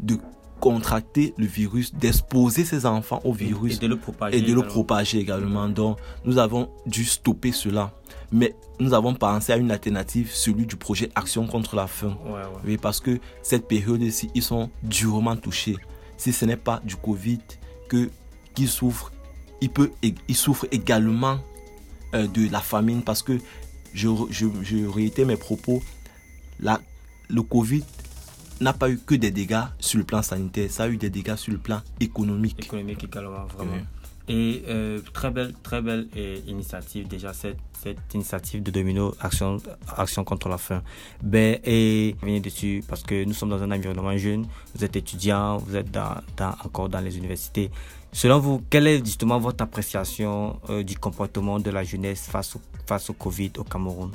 de 0.00 0.18
contracter 0.60 1.34
le 1.36 1.46
virus, 1.46 1.94
d'exposer 1.94 2.64
ses 2.64 2.86
enfants 2.86 3.20
au 3.24 3.32
virus 3.32 3.76
et 3.76 3.78
de 3.78 3.86
le 3.86 3.96
propager, 3.96 4.38
et 4.38 4.42
de 4.42 4.54
le 4.54 4.62
propager 4.62 5.18
également. 5.18 5.68
Donc, 5.68 5.98
nous 6.24 6.38
avons 6.38 6.70
dû 6.86 7.04
stopper 7.04 7.52
cela. 7.52 7.92
Mais 8.32 8.54
nous 8.80 8.94
avons 8.94 9.14
pensé 9.14 9.52
à 9.52 9.56
une 9.56 9.70
alternative, 9.70 10.30
celui 10.32 10.66
du 10.66 10.76
projet 10.76 11.10
Action 11.14 11.46
contre 11.46 11.76
la 11.76 11.86
faim. 11.86 12.16
Oui, 12.64 12.76
parce 12.76 13.00
que 13.00 13.18
cette 13.42 13.66
période-ci, 13.68 14.30
ils 14.34 14.42
sont 14.42 14.70
durement 14.82 15.36
touchés. 15.36 15.76
Si 16.16 16.32
ce 16.32 16.44
n'est 16.44 16.56
pas 16.56 16.80
du 16.84 16.96
Covid 16.96 17.40
que 17.88 18.10
qu'ils 18.54 18.68
souffrent, 18.68 19.12
ils, 19.60 19.70
peuvent, 19.70 19.90
ils 20.02 20.36
souffrent 20.36 20.66
également 20.70 21.38
euh, 22.14 22.26
de 22.26 22.50
la 22.50 22.60
famine 22.60 23.02
parce 23.02 23.22
que 23.22 23.38
je, 23.92 24.08
je, 24.30 24.46
je 24.62 24.86
réitère 24.86 25.26
mes 25.26 25.36
propos. 25.36 25.82
La, 26.60 26.80
le 27.28 27.42
Covid 27.42 27.84
n'a 28.60 28.72
pas 28.72 28.88
eu 28.90 28.98
que 28.98 29.14
des 29.14 29.30
dégâts 29.30 29.64
sur 29.78 29.98
le 29.98 30.04
plan 30.04 30.22
sanitaire, 30.22 30.70
ça 30.70 30.84
a 30.84 30.88
eu 30.88 30.96
des 30.96 31.10
dégâts 31.10 31.36
sur 31.36 31.52
le 31.52 31.58
plan 31.58 31.82
économique. 32.00 32.64
Économique 32.64 33.04
également, 33.04 33.44
vraiment. 33.46 33.76
Et 34.28 34.64
euh, 34.66 35.00
très 35.12 35.30
belle, 35.30 35.54
très 35.62 35.80
belle 35.80 36.08
euh, 36.16 36.38
initiative 36.48 37.06
déjà 37.06 37.32
cette, 37.32 37.58
cette 37.80 38.12
initiative 38.12 38.60
de 38.62 38.72
Domino 38.72 39.14
Action, 39.20 39.58
Action 39.96 40.24
contre 40.24 40.48
la 40.48 40.58
faim. 40.58 40.82
Ben 41.22 41.60
et 41.62 42.16
venir 42.20 42.42
dessus 42.42 42.82
parce 42.88 43.04
que 43.04 43.24
nous 43.24 43.34
sommes 43.34 43.50
dans 43.50 43.62
un 43.62 43.70
environnement 43.70 44.16
jeune. 44.16 44.46
Vous 44.74 44.84
êtes 44.84 44.96
étudiant, 44.96 45.58
vous 45.58 45.76
êtes 45.76 45.92
dans, 45.92 46.16
encore 46.64 46.88
dans 46.88 47.00
les 47.00 47.16
universités. 47.16 47.70
Selon 48.12 48.40
vous, 48.40 48.62
quelle 48.68 48.88
est 48.88 49.04
justement 49.04 49.38
votre 49.38 49.62
appréciation 49.62 50.58
euh, 50.70 50.82
du 50.82 50.98
comportement 50.98 51.60
de 51.60 51.70
la 51.70 51.84
jeunesse 51.84 52.26
face 52.28 52.56
au, 52.56 52.60
face 52.86 53.10
au 53.10 53.12
Covid 53.12 53.52
au 53.58 53.64
Cameroun? 53.64 54.10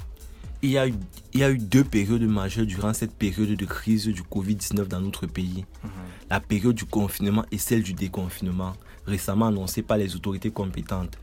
Il 0.63 0.71
y, 0.71 0.77
a 0.77 0.87
eu, 0.87 0.93
il 1.33 1.39
y 1.39 1.43
a 1.43 1.49
eu 1.49 1.57
deux 1.57 1.83
périodes 1.83 2.21
majeures 2.21 2.67
durant 2.67 2.93
cette 2.93 3.13
période 3.15 3.49
de 3.49 3.65
crise 3.65 4.07
du 4.07 4.21
Covid-19 4.21 4.85
dans 4.87 4.99
notre 4.99 5.25
pays. 5.25 5.65
Mhm. 5.83 5.89
La 6.29 6.39
période 6.39 6.75
du 6.75 6.85
confinement 6.85 7.45
et 7.51 7.57
celle 7.57 7.81
du 7.81 7.93
déconfinement, 7.93 8.73
récemment 9.05 9.47
annoncée 9.47 9.81
par 9.81 9.97
les 9.97 10.15
autorités 10.15 10.51
compétentes. 10.51 11.17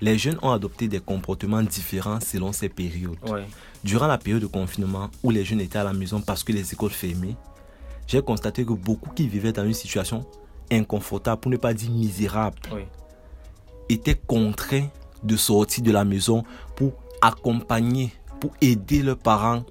Les 0.00 0.18
jeunes 0.18 0.38
ont 0.42 0.50
adopté 0.50 0.88
des 0.88 1.00
comportements 1.00 1.62
différents 1.62 2.20
selon 2.20 2.52
ces 2.52 2.68
périodes. 2.68 3.18
Durant 3.84 4.08
la 4.08 4.18
période 4.18 4.42
de 4.42 4.46
confinement, 4.46 5.10
où 5.22 5.30
les 5.30 5.44
jeunes 5.44 5.60
étaient 5.60 5.78
à 5.78 5.84
la 5.84 5.92
maison 5.92 6.20
parce 6.20 6.42
que 6.42 6.52
les 6.52 6.72
écoles 6.72 6.90
fermaient, 6.90 7.36
j'ai 8.06 8.20
constaté 8.20 8.64
que 8.64 8.72
beaucoup 8.72 9.10
qui 9.10 9.28
vivaient 9.28 9.52
dans 9.52 9.64
une 9.64 9.74
situation 9.74 10.26
inconfortable, 10.70 11.40
pour 11.40 11.50
ne 11.52 11.56
pas 11.56 11.72
dire 11.72 11.90
misérable, 11.90 12.56
étaient 13.88 14.20
contraints 14.26 14.88
de 15.22 15.36
sortir 15.36 15.84
de 15.84 15.92
la 15.92 16.04
maison 16.04 16.42
pour 16.74 16.92
accompagner 17.20 18.12
pour 18.42 18.50
aider 18.60 19.02
leurs 19.02 19.18
parents 19.18 19.62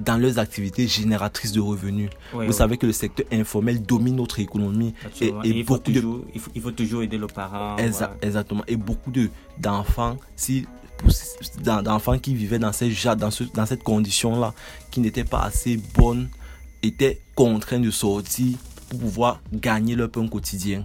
dans 0.00 0.16
leurs 0.18 0.38
activités 0.38 0.86
génératrices 0.86 1.52
de 1.52 1.60
revenus. 1.60 2.10
Vous 2.32 2.52
savez 2.52 2.76
que 2.76 2.86
le 2.86 2.92
secteur 2.92 3.26
informel 3.32 3.82
domine 3.82 4.16
notre 4.16 4.40
économie. 4.40 4.94
Et, 5.20 5.32
il, 5.44 5.64
faut 5.64 5.78
toujours, 5.78 6.24
il, 6.54 6.60
faut, 6.60 6.70
toujours 6.70 7.02
aider 7.02 7.18
les 7.18 7.26
parents. 7.26 7.76
Exactement. 7.76 8.62
Et 8.66 8.76
beaucoup 8.76 9.12
d'enfants, 9.58 10.16
si, 10.36 10.66
d'enfants 11.62 12.18
qui 12.18 12.34
vivaient 12.34 12.58
dans, 12.58 12.72
ces, 12.72 12.92
dans, 13.16 13.30
ce, 13.30 13.44
dans 13.44 13.66
cette 13.66 13.82
condition-là, 13.82 14.54
qui 14.90 15.00
n'étaient 15.00 15.24
pas 15.24 15.42
assez 15.42 15.80
bonnes, 15.94 16.28
étaient 16.82 17.20
contraints 17.34 17.80
de 17.80 17.90
sortir 17.90 18.56
pour 18.88 19.00
pouvoir 19.00 19.40
gagner 19.52 19.96
leur 19.96 20.10
pain 20.10 20.26
quotidien. 20.28 20.84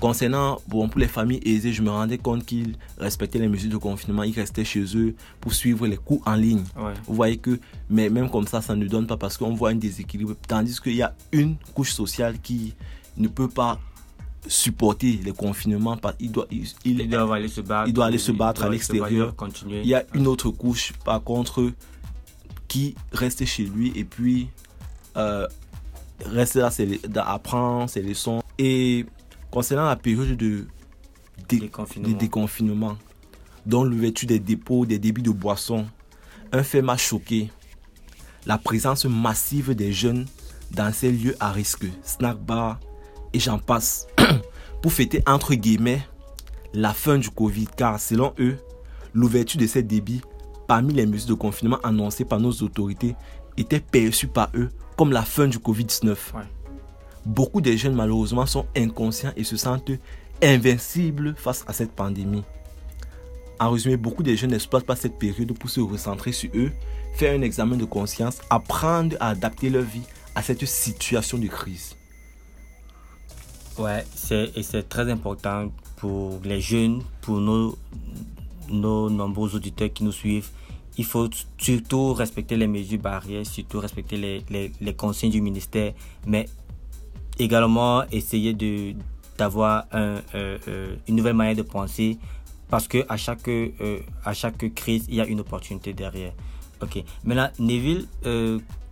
Concernant, 0.00 0.60
bon, 0.66 0.88
pour 0.88 1.00
les 1.00 1.08
familles 1.08 1.40
aisées, 1.44 1.72
je 1.72 1.82
me 1.82 1.90
rendais 1.90 2.18
compte 2.18 2.44
qu'ils 2.44 2.76
respectaient 2.98 3.38
les 3.38 3.48
mesures 3.48 3.70
de 3.70 3.76
confinement, 3.76 4.22
ils 4.22 4.34
restaient 4.34 4.64
chez 4.64 4.84
eux 4.96 5.14
pour 5.40 5.52
suivre 5.52 5.86
les 5.86 5.96
cours 5.96 6.22
en 6.26 6.34
ligne. 6.34 6.64
Vous 7.06 7.14
voyez 7.14 7.36
que, 7.36 7.58
mais 7.90 8.08
même 8.08 8.30
comme 8.30 8.46
ça, 8.46 8.60
ça 8.60 8.74
ne 8.74 8.86
donne 8.86 9.06
pas 9.06 9.16
parce 9.16 9.36
qu'on 9.36 9.54
voit 9.54 9.70
un 9.70 9.76
déséquilibre. 9.76 10.34
Tandis 10.48 10.80
qu'il 10.80 10.94
y 10.94 11.02
a 11.02 11.14
une 11.32 11.56
couche 11.74 11.92
sociale 11.92 12.38
qui 12.40 12.74
ne 13.16 13.28
peut 13.28 13.48
pas 13.48 13.78
supporter 14.46 15.20
les 15.24 15.32
confinements. 15.32 15.96
Il 16.20 16.32
doit, 16.32 16.46
il, 16.50 17.08
doit 17.08 17.36
aller 17.36 17.48
se 17.48 17.60
battre, 17.60 17.88
il 17.88 17.92
doit 17.92 18.06
aller 18.06 18.18
se 18.18 18.32
battre 18.32 18.64
à 18.64 18.68
l'extérieur. 18.68 19.34
Il 19.68 19.86
y 19.86 19.94
a 19.94 20.04
une 20.14 20.26
autre 20.26 20.50
couche, 20.50 20.92
par 21.04 21.22
contre, 21.22 21.70
qui 22.68 22.94
reste 23.12 23.44
chez 23.44 23.64
lui 23.64 23.92
et 23.94 24.04
puis 24.04 24.48
euh, 25.16 25.46
reste 26.24 26.56
là, 26.56 26.70
apprendre 27.26 27.88
ses 27.88 28.02
leçons. 28.02 28.42
Et 28.58 29.06
Concernant 29.54 29.84
la 29.86 29.94
période 29.94 30.36
de, 30.36 30.66
déconfinement. 32.18 32.98
dont 33.64 33.84
l'ouverture 33.84 34.26
des 34.26 34.40
dépôts, 34.40 34.84
des 34.84 34.98
débits 34.98 35.22
de 35.22 35.30
boissons, 35.30 35.86
un 36.50 36.64
fait 36.64 36.82
m'a 36.82 36.96
choqué. 36.96 37.52
La 38.46 38.58
présence 38.58 39.04
massive 39.04 39.76
des 39.76 39.92
jeunes 39.92 40.26
dans 40.72 40.92
ces 40.92 41.12
lieux 41.12 41.36
à 41.38 41.52
risque, 41.52 41.86
snack 42.02 42.36
bar 42.38 42.80
et 43.32 43.38
j'en 43.38 43.60
passe, 43.60 44.08
pour 44.82 44.92
fêter 44.92 45.22
entre 45.24 45.54
guillemets 45.54 46.04
la 46.72 46.92
fin 46.92 47.16
du 47.16 47.30
Covid, 47.30 47.68
car 47.76 48.00
selon 48.00 48.34
eux, 48.40 48.56
l'ouverture 49.12 49.60
de 49.60 49.68
ces 49.68 49.84
débits 49.84 50.22
parmi 50.66 50.94
les 50.94 51.06
mesures 51.06 51.28
de 51.28 51.34
confinement 51.34 51.78
annoncées 51.84 52.24
par 52.24 52.40
nos 52.40 52.50
autorités 52.50 53.14
était 53.56 53.78
perçue 53.78 54.26
par 54.26 54.50
eux 54.56 54.68
comme 54.96 55.12
la 55.12 55.22
fin 55.22 55.46
du 55.46 55.58
Covid-19. 55.58 56.16
Beaucoup 57.26 57.60
de 57.60 57.72
jeunes 57.72 57.94
malheureusement 57.94 58.46
sont 58.46 58.66
inconscients 58.76 59.32
et 59.36 59.44
se 59.44 59.56
sentent 59.56 59.92
invincibles 60.42 61.34
face 61.36 61.64
à 61.66 61.72
cette 61.72 61.92
pandémie. 61.92 62.42
En 63.58 63.70
résumé, 63.70 63.96
beaucoup 63.96 64.22
de 64.22 64.34
jeunes 64.34 64.50
n'exploitent 64.50 64.84
pas 64.84 64.96
cette 64.96 65.18
période 65.18 65.56
pour 65.56 65.70
se 65.70 65.80
recentrer 65.80 66.32
sur 66.32 66.50
eux, 66.54 66.72
faire 67.14 67.38
un 67.38 67.42
examen 67.42 67.76
de 67.76 67.84
conscience, 67.84 68.40
apprendre 68.50 69.16
à 69.20 69.30
adapter 69.30 69.70
leur 69.70 69.84
vie 69.84 70.02
à 70.34 70.42
cette 70.42 70.64
situation 70.66 71.38
de 71.38 71.46
crise. 71.46 71.96
Ouais, 73.78 74.04
c'est, 74.14 74.50
et 74.56 74.62
c'est 74.62 74.88
très 74.88 75.10
important 75.10 75.72
pour 75.96 76.40
les 76.44 76.60
jeunes, 76.60 77.02
pour 77.22 77.38
nos, 77.38 77.78
nos 78.68 79.08
nombreux 79.08 79.54
auditeurs 79.54 79.92
qui 79.92 80.04
nous 80.04 80.12
suivent. 80.12 80.50
Il 80.96 81.04
faut 81.04 81.28
surtout 81.58 82.12
respecter 82.12 82.56
les 82.56 82.66
mesures 82.66 83.00
barrières, 83.00 83.46
surtout 83.46 83.80
respecter 83.80 84.16
les, 84.16 84.44
les, 84.50 84.72
les 84.80 84.94
consignes 84.94 85.30
du 85.30 85.40
ministère, 85.40 85.92
mais 86.26 86.46
également 87.38 88.04
essayer 88.10 88.54
de 88.54 88.94
d'avoir 89.38 89.86
euh, 89.94 90.20
euh, 90.34 90.96
une 91.08 91.16
nouvelle 91.16 91.34
manière 91.34 91.56
de 91.56 91.62
penser 91.62 92.18
parce 92.68 92.86
que 92.86 93.04
à 93.08 93.16
chaque 93.16 93.48
euh, 93.48 93.98
à 94.24 94.32
chaque 94.32 94.72
crise 94.74 95.06
il 95.08 95.16
y 95.16 95.20
a 95.20 95.26
une 95.26 95.40
opportunité 95.40 95.92
derrière. 95.92 96.32
Ok. 96.82 97.02
Maintenant 97.24 97.50
Neville 97.58 98.06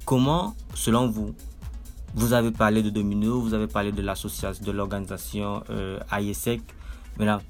comment 0.05 0.55
selon 0.75 1.09
vous 1.09 1.35
vous 2.15 2.33
avez 2.33 2.51
parlé 2.51 2.83
de 2.83 2.91
Domino 2.91 3.41
vous 3.41 3.55
avez 3.55 3.69
parlé 3.69 3.93
de 3.93 4.03
l'association 4.03 4.65
de 4.65 4.73
l'organisation 4.73 5.63
IESEC 6.13 6.61
maintenant 7.19 7.41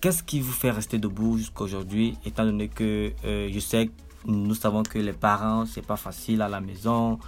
qu'est-ce 0.00 0.22
qui 0.22 0.40
vous 0.40 0.52
fait 0.52 0.70
rester 0.70 0.98
debout 0.98 1.38
jusqu'à 1.38 1.62
aujourd'hui 1.62 2.16
étant 2.24 2.44
donné 2.44 2.68
que 2.68 3.12
je 3.24 3.58
sais 3.60 3.90
nous 4.26 4.54
savons 4.54 4.82
que 4.82 4.98
les 4.98 5.12
parents 5.12 5.64
c'est 5.66 5.86
pas 5.86 5.96
facile 5.96 6.42
à 6.42 6.48
la 6.48 6.60
maison 6.60 7.18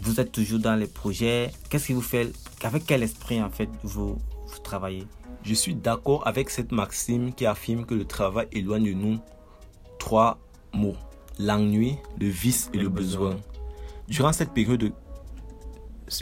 vous 0.00 0.20
êtes 0.20 0.32
toujours 0.32 0.60
dans 0.60 0.76
les 0.76 0.86
projets. 0.86 1.50
Qu'est-ce 1.68 1.86
qui 1.86 1.92
vous 1.92 2.02
fait, 2.02 2.32
avec 2.62 2.86
quel 2.86 3.02
esprit 3.02 3.42
en 3.42 3.50
fait 3.50 3.68
vous, 3.82 4.18
travaillez? 4.62 5.06
Je 5.42 5.54
suis 5.54 5.74
d'accord 5.74 6.26
avec 6.26 6.50
cette 6.50 6.72
maxime 6.72 7.32
qui 7.32 7.46
affirme 7.46 7.84
que 7.84 7.94
le 7.94 8.04
travail 8.04 8.48
éloigne 8.52 8.86
de 8.86 8.92
nous 8.92 9.18
trois 9.98 10.38
mots 10.72 10.96
l'ennui, 11.38 11.96
le 12.20 12.28
vice 12.28 12.70
et 12.74 12.78
le, 12.78 12.88
besoin. 12.88 13.36
Durant 14.08 14.32
cette 14.32 14.52
période 14.52 14.80
de 14.80 14.92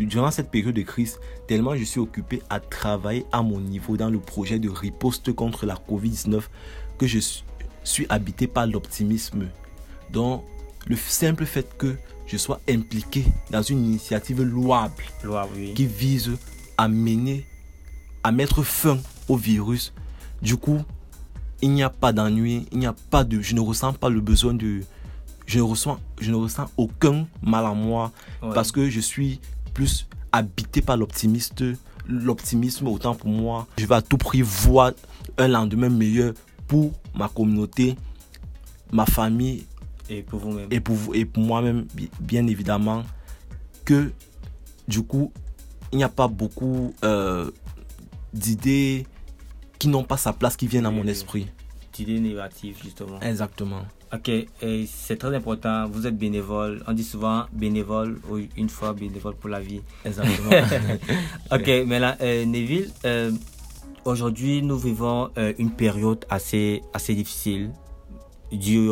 durant 0.01 0.33
cette 0.33 0.51
période 0.51 0.75
de 0.75 0.83
crise, 0.83 1.21
tellement 1.47 1.77
je 1.77 1.85
suis 1.85 2.01
occupé 2.01 2.43
à 2.51 2.59
travailler 2.59 3.25
à 3.31 3.41
mon 3.41 3.61
niveau 3.61 3.97
dans 3.97 4.11
le 4.11 4.19
projet 4.19 4.59
de 4.59 4.69
riposte 4.69 5.33
contre 5.33 5.65
la 5.65 5.77
COVID-19 5.77 6.43
que 6.99 7.07
je 7.07 7.21
suis 7.85 8.07
habité 8.09 8.49
par 8.49 8.67
l'optimisme. 8.67 9.49
Donc, 10.11 10.43
le 10.89 10.97
simple 10.97 11.47
fait 11.47 11.79
que 11.79 11.97
je 12.27 12.37
sois 12.37 12.61
impliqué 12.69 13.25
dans 13.51 13.63
une 13.63 13.85
initiative 13.85 14.43
louable 14.43 14.95
qui 15.75 15.87
vise 15.87 16.33
à 16.77 16.89
mener, 16.89 17.47
à 18.25 18.33
mettre 18.33 18.63
fin 18.63 18.99
au 19.29 19.37
virus. 19.37 19.93
Du 20.43 20.57
coup, 20.57 20.81
il 21.63 21.71
n'y 21.71 21.83
a 21.83 21.91
pas 21.91 22.13
d'ennui, 22.13 22.67
il 22.73 22.79
n'y 22.79 22.87
a 22.87 22.95
pas 23.11 23.25
de, 23.25 23.41
je 23.41 23.55
ne 23.55 23.61
ressens 23.61 23.95
pas 23.95 24.09
le 24.09 24.21
besoin 24.21 24.55
de, 24.55 24.83
je 25.47 25.59
ne 25.59 25.63
ressens, 25.63 25.99
je 26.21 26.31
ne 26.31 26.37
ressens 26.37 26.69
aucun 26.77 27.27
mal 27.43 27.65
à 27.65 27.73
moi 27.73 28.13
parce 28.41 28.73
que 28.73 28.91
je 28.91 29.01
suis 29.01 29.41
plus 29.73 30.07
habité 30.33 30.83
par 30.83 30.97
l'optimiste, 30.97 31.65
l'optimisme 32.07 32.89
autant 32.89 33.15
pour 33.15 33.31
moi. 33.31 33.67
Je 33.79 33.87
vais 33.87 33.95
à 33.95 34.03
tout 34.03 34.19
prix 34.19 34.43
voir 34.43 34.93
un 35.39 35.49
lendemain 35.49 35.89
meilleur 35.89 36.35
pour 36.67 36.93
ma 37.15 37.29
communauté, 37.29 37.97
ma 38.93 39.07
famille 39.07 39.65
et 40.09 40.23
pour 40.23 40.41
vous-même. 40.41 40.69
Et 40.71 40.81
pour, 40.81 40.97
et 41.15 41.25
pour 41.25 41.43
moi-même, 41.43 41.87
bien 42.21 42.47
évidemment, 42.47 43.05
que 43.85 44.13
du 44.89 45.03
coup, 45.03 45.33
il 45.93 45.99
n'y 45.99 46.05
a 46.05 46.09
pas 46.09 46.29
beaucoup 46.29 46.95
euh, 47.05 47.51
d'idées 48.33 49.07
qui 49.79 49.89
n'ont 49.89 50.05
pas 50.05 50.17
sa 50.17 50.33
place, 50.33 50.57
qui 50.57 50.67
viennent 50.67 50.87
à 50.87 50.91
mon 50.91 51.07
esprit. 51.07 51.47
d'idées 51.93 52.21
négatives, 52.21 52.79
justement. 52.83 53.21
Exactement. 53.21 53.83
Ok, 54.15 54.29
et 54.29 54.87
c'est 54.87 55.17
très 55.17 55.35
important. 55.35 55.89
Vous 55.89 56.07
êtes 56.07 56.17
bénévole. 56.17 56.83
On 56.87 56.93
dit 56.93 57.03
souvent 57.05 57.47
bénévole 57.53 58.21
ou 58.31 58.39
une 58.57 58.69
fois 58.69 58.93
bénévole 58.93 59.35
pour 59.35 59.51
la 59.51 59.61
vie. 59.61 59.81
Exactement. 60.05 60.51
ok, 61.51 61.67
mais 61.87 61.99
là, 61.99 62.17
euh, 62.21 62.45
Neville, 62.45 62.91
euh, 63.05 63.33
aujourd'hui, 64.05 64.63
nous 64.63 64.79
vivons 64.79 65.31
euh, 65.39 65.53
une 65.59 65.73
période 65.73 66.25
assez, 66.31 66.83
assez 66.95 67.15
difficile 67.15 67.71
dû, 68.53 68.89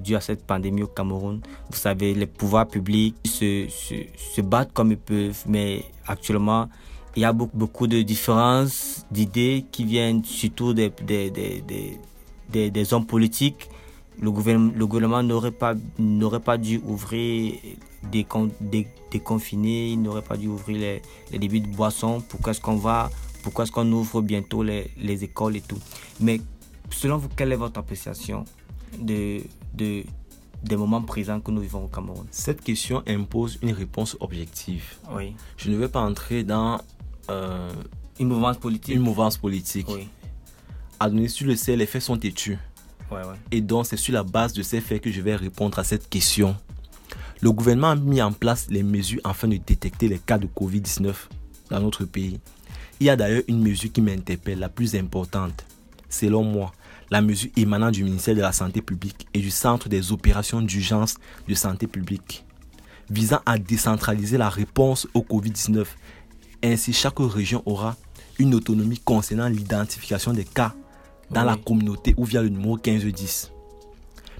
dû, 0.00 0.16
à 0.16 0.20
cette 0.20 0.46
pandémie 0.46 0.82
au 0.82 0.86
Cameroun. 0.86 1.40
Vous 1.70 1.76
savez, 1.76 2.14
les 2.14 2.26
pouvoirs 2.26 2.68
publics 2.68 3.16
se, 3.24 3.66
se, 3.68 4.40
battent 4.40 4.72
comme 4.72 4.92
ils 4.92 4.98
peuvent, 4.98 5.44
mais 5.46 5.84
actuellement, 6.06 6.68
il 7.16 7.22
y 7.22 7.24
a 7.24 7.32
beaucoup, 7.32 7.56
beaucoup 7.56 7.86
de 7.86 8.02
différences 8.02 9.06
d'idées 9.10 9.64
qui 9.72 9.84
viennent 9.84 10.24
surtout 10.24 10.74
des, 10.74 10.92
des, 11.02 11.30
des, 11.30 11.62
des, 12.50 12.70
des 12.70 12.94
hommes 12.94 13.06
politiques 13.06 13.68
le 14.20 14.86
gouvernement, 14.86 15.22
n'aurait 15.22 15.52
pas, 15.52 15.74
n'aurait 15.98 16.40
pas 16.40 16.58
dû 16.58 16.80
ouvrir 16.84 17.54
des, 18.10 18.26
des, 18.60 18.88
des 19.10 19.20
confinés, 19.20 19.90
il 19.90 20.02
n'aurait 20.02 20.22
pas 20.22 20.36
dû 20.36 20.48
ouvrir 20.48 20.78
les, 20.78 21.02
les 21.30 21.38
débits 21.38 21.60
de 21.60 21.68
boissons. 21.68 22.22
Pourquoi 22.28 22.52
est-ce 22.52 22.60
qu'on 22.60 22.76
va, 22.76 23.10
pourquoi 23.42 23.64
est-ce 23.64 23.72
qu'on 23.72 23.90
ouvre 23.92 24.20
bientôt 24.20 24.62
les, 24.62 24.90
les, 24.96 25.24
écoles 25.24 25.56
et 25.56 25.60
tout? 25.60 25.78
Mais 26.20 26.40
selon 26.90 27.18
vous, 27.18 27.28
quelle 27.28 27.52
est 27.52 27.56
votre 27.56 27.78
appréciation 27.78 28.44
de, 28.98 29.40
de, 29.74 30.04
des 30.62 30.76
moments 30.76 31.02
présents 31.02 31.40
que 31.40 31.50
nous 31.50 31.60
vivons 31.60 31.84
au 31.84 31.88
Cameroun 31.88 32.26
Cette 32.30 32.62
question 32.62 33.02
impose 33.06 33.58
une 33.62 33.72
réponse 33.72 34.16
objective. 34.20 34.96
Oui. 35.10 35.34
Je 35.56 35.70
ne 35.70 35.76
vais 35.76 35.88
pas 35.88 36.00
entrer 36.00 36.44
dans 36.44 36.80
euh, 37.30 37.70
une 38.18 38.28
mouvance 38.28 38.58
politique. 38.58 38.94
Une 38.94 39.02
mouvance 39.02 39.36
politique. 39.36 39.88
Oui. 39.88 40.08
Adonné, 41.00 41.28
tu 41.28 41.44
le 41.44 41.56
sais, 41.56 41.76
les 41.76 41.86
faits 41.86 42.02
sont 42.02 42.16
têtus. 42.16 42.58
Et 43.50 43.60
donc, 43.60 43.86
c'est 43.86 43.96
sur 43.96 44.12
la 44.14 44.22
base 44.22 44.52
de 44.52 44.62
ces 44.62 44.80
faits 44.80 45.02
que 45.02 45.10
je 45.10 45.20
vais 45.20 45.36
répondre 45.36 45.78
à 45.78 45.84
cette 45.84 46.08
question. 46.08 46.56
Le 47.40 47.52
gouvernement 47.52 47.90
a 47.90 47.96
mis 47.96 48.20
en 48.20 48.32
place 48.32 48.66
les 48.68 48.82
mesures 48.82 49.20
afin 49.24 49.48
de 49.48 49.56
détecter 49.56 50.08
les 50.08 50.18
cas 50.18 50.38
de 50.38 50.46
Covid-19 50.46 51.14
dans 51.70 51.80
notre 51.80 52.04
pays. 52.04 52.40
Il 53.00 53.06
y 53.06 53.10
a 53.10 53.16
d'ailleurs 53.16 53.44
une 53.46 53.62
mesure 53.62 53.92
qui 53.92 54.02
m'interpelle, 54.02 54.58
la 54.58 54.68
plus 54.68 54.96
importante. 54.96 55.64
Selon 56.08 56.42
moi, 56.42 56.72
la 57.10 57.20
mesure 57.22 57.50
émanant 57.56 57.90
du 57.90 58.04
ministère 58.04 58.34
de 58.34 58.40
la 58.40 58.52
Santé 58.52 58.82
publique 58.82 59.26
et 59.34 59.40
du 59.40 59.50
Centre 59.50 59.88
des 59.88 60.12
opérations 60.12 60.60
d'urgence 60.60 61.16
de 61.46 61.54
santé 61.54 61.86
publique, 61.86 62.44
visant 63.10 63.40
à 63.46 63.58
décentraliser 63.58 64.36
la 64.36 64.48
réponse 64.48 65.06
au 65.14 65.20
Covid-19. 65.20 65.86
Ainsi, 66.62 66.92
chaque 66.92 67.18
région 67.18 67.62
aura 67.66 67.96
une 68.38 68.54
autonomie 68.54 68.98
concernant 68.98 69.48
l'identification 69.48 70.32
des 70.32 70.44
cas 70.44 70.74
dans 71.30 71.44
la 71.44 71.56
communauté 71.56 72.14
ou 72.16 72.24
via 72.24 72.42
le 72.42 72.48
numéro 72.48 72.74
1510. 72.74 73.52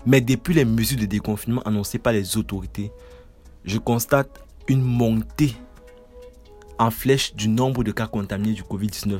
Mais 0.06 0.20
depuis 0.20 0.54
les 0.54 0.64
mesures 0.64 0.98
de 0.98 1.06
déconfinement 1.06 1.62
annoncées 1.62 1.98
par 1.98 2.12
les 2.12 2.36
autorités, 2.36 2.90
je 3.64 3.78
constate 3.78 4.44
une 4.68 4.82
montée 4.82 5.56
en 6.78 6.90
flèche 6.90 7.34
du 7.34 7.48
nombre 7.48 7.82
de 7.82 7.92
cas 7.92 8.06
contaminés 8.06 8.54
du 8.54 8.62
Covid-19. 8.62 9.18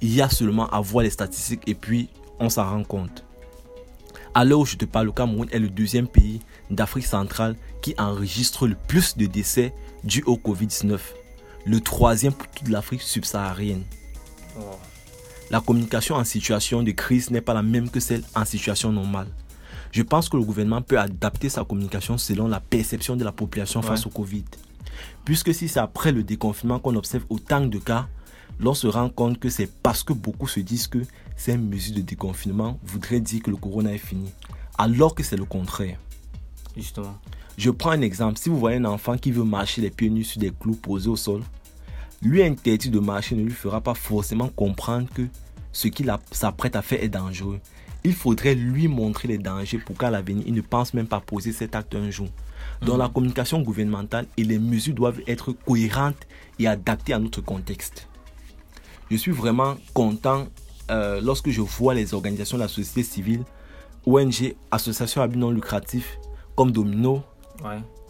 Il 0.00 0.14
y 0.14 0.22
a 0.22 0.28
seulement 0.28 0.68
à 0.68 0.80
voir 0.80 1.04
les 1.04 1.10
statistiques 1.10 1.62
et 1.66 1.74
puis 1.74 2.08
on 2.38 2.48
s'en 2.48 2.68
rend 2.68 2.84
compte. 2.84 3.24
À 4.34 4.44
l'heure 4.44 4.60
où 4.60 4.66
je 4.66 4.76
te 4.76 4.84
parle, 4.84 5.06
le 5.06 5.12
Cameroun 5.12 5.48
est 5.52 5.58
le 5.58 5.68
deuxième 5.68 6.08
pays 6.08 6.40
d'Afrique 6.70 7.06
centrale 7.06 7.56
qui 7.82 7.94
enregistre 7.98 8.66
le 8.66 8.74
plus 8.74 9.16
de 9.16 9.26
décès 9.26 9.72
dus 10.02 10.24
au 10.26 10.36
Covid-19. 10.36 10.98
Le 11.66 11.80
troisième 11.80 12.32
pour 12.32 12.48
toute 12.48 12.68
l'Afrique 12.68 13.02
subsaharienne. 13.02 13.84
Oh 14.58 14.62
la 15.50 15.60
communication 15.60 16.16
en 16.16 16.24
situation 16.24 16.82
de 16.82 16.90
crise 16.90 17.30
n'est 17.30 17.40
pas 17.40 17.54
la 17.54 17.62
même 17.62 17.90
que 17.90 18.00
celle 18.00 18.22
en 18.34 18.44
situation 18.44 18.90
normale. 18.90 19.28
Je 19.92 20.02
pense 20.02 20.28
que 20.28 20.36
le 20.36 20.42
gouvernement 20.42 20.82
peut 20.82 20.98
adapter 20.98 21.48
sa 21.48 21.64
communication 21.64 22.18
selon 22.18 22.48
la 22.48 22.60
perception 22.60 23.14
de 23.14 23.24
la 23.24 23.30
population 23.30 23.80
face 23.82 24.06
au 24.06 24.10
Covid. 24.10 24.44
Puisque 25.24 25.54
si 25.54 25.68
c'est 25.68 25.80
après 25.80 26.12
le 26.12 26.24
déconfinement 26.24 26.78
qu'on 26.80 26.96
observe 26.96 27.24
autant 27.28 27.60
de 27.60 27.78
cas, 27.78 28.08
l'on 28.60 28.74
se 28.74 28.86
rend 28.86 29.08
compte 29.08 29.38
que 29.38 29.48
c'est 29.48 29.70
parce 29.82 30.02
que 30.02 30.12
beaucoup 30.12 30.46
se 30.46 30.60
disent 30.60 30.86
que 30.86 31.02
ces 31.36 31.56
mesures 31.56 31.96
de 31.96 32.00
déconfinement 32.00 32.78
voudraient 32.84 33.20
dire 33.20 33.42
que 33.42 33.50
le 33.50 33.56
corona 33.56 33.92
est 33.92 33.98
fini. 33.98 34.30
Alors 34.78 35.14
que 35.14 35.22
c'est 35.22 35.36
le 35.36 35.44
contraire. 35.44 35.98
Justement. 36.76 37.18
Je 37.56 37.70
prends 37.70 37.90
un 37.90 38.00
exemple. 38.00 38.38
Si 38.38 38.48
vous 38.48 38.58
voyez 38.58 38.78
un 38.78 38.84
enfant 38.84 39.16
qui 39.16 39.30
veut 39.30 39.44
marcher 39.44 39.80
les 39.80 39.90
pieds 39.90 40.10
nus 40.10 40.24
sur 40.24 40.40
des 40.40 40.50
clous 40.50 40.74
posés 40.74 41.08
au 41.08 41.16
sol, 41.16 41.42
lui 42.22 42.42
interdit 42.42 42.90
de 42.90 42.98
marcher 42.98 43.36
ne 43.36 43.44
lui 43.44 43.52
fera 43.52 43.80
pas 43.80 43.94
forcément 43.94 44.48
comprendre 44.48 45.08
que 45.12 45.22
ce 45.72 45.88
qu'il 45.88 46.12
s'apprête 46.30 46.76
à 46.76 46.82
faire 46.82 47.02
est 47.02 47.08
dangereux. 47.08 47.60
Il 48.02 48.12
faudrait 48.12 48.54
lui 48.54 48.88
montrer 48.88 49.28
les 49.28 49.38
dangers 49.38 49.78
pour 49.78 49.96
qu'à 49.96 50.10
l'avenir, 50.10 50.44
il 50.46 50.54
ne 50.54 50.60
pense 50.60 50.94
même 50.94 51.06
pas 51.06 51.20
poser 51.20 51.52
cet 51.52 51.74
acte 51.74 51.94
un 51.94 52.10
jour. 52.10 52.28
Dans 52.82 52.96
la 52.96 53.06
mhm. 53.06 53.12
communication 53.12 53.62
gouvernementale 53.62 54.26
et 54.36 54.44
les 54.44 54.58
mesures 54.58 54.94
doivent 54.94 55.20
être 55.26 55.52
cohérentes 55.52 56.26
et 56.58 56.66
adaptées 56.66 57.14
à 57.14 57.18
notre 57.18 57.40
contexte. 57.40 58.08
Je 59.10 59.16
suis 59.16 59.30
vraiment 59.30 59.76
content 59.92 60.46
euh, 60.90 61.20
lorsque 61.22 61.50
je 61.50 61.60
vois 61.60 61.94
les 61.94 62.14
organisations 62.14 62.56
de 62.56 62.62
la 62.62 62.68
société 62.68 63.02
civile, 63.02 63.44
ONG, 64.06 64.54
associations 64.70 65.22
à 65.22 65.28
but 65.28 65.38
non 65.38 65.50
lucratif, 65.50 66.18
comme 66.56 66.72
Domino, 66.72 67.22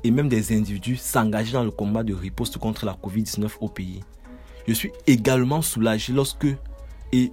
et 0.02 0.10
même 0.10 0.28
des 0.28 0.56
individus 0.56 0.96
s'engager 0.96 1.52
dans 1.52 1.64
le 1.64 1.70
combat 1.70 2.02
de 2.02 2.14
riposte 2.14 2.58
contre 2.58 2.84
la 2.84 2.92
COVID-19 2.92 3.48
au 3.60 3.68
pays. 3.68 4.00
Je 4.66 4.72
suis 4.72 4.92
également 5.06 5.62
soulagé 5.62 6.12
lorsque 6.12 6.46
et 7.12 7.32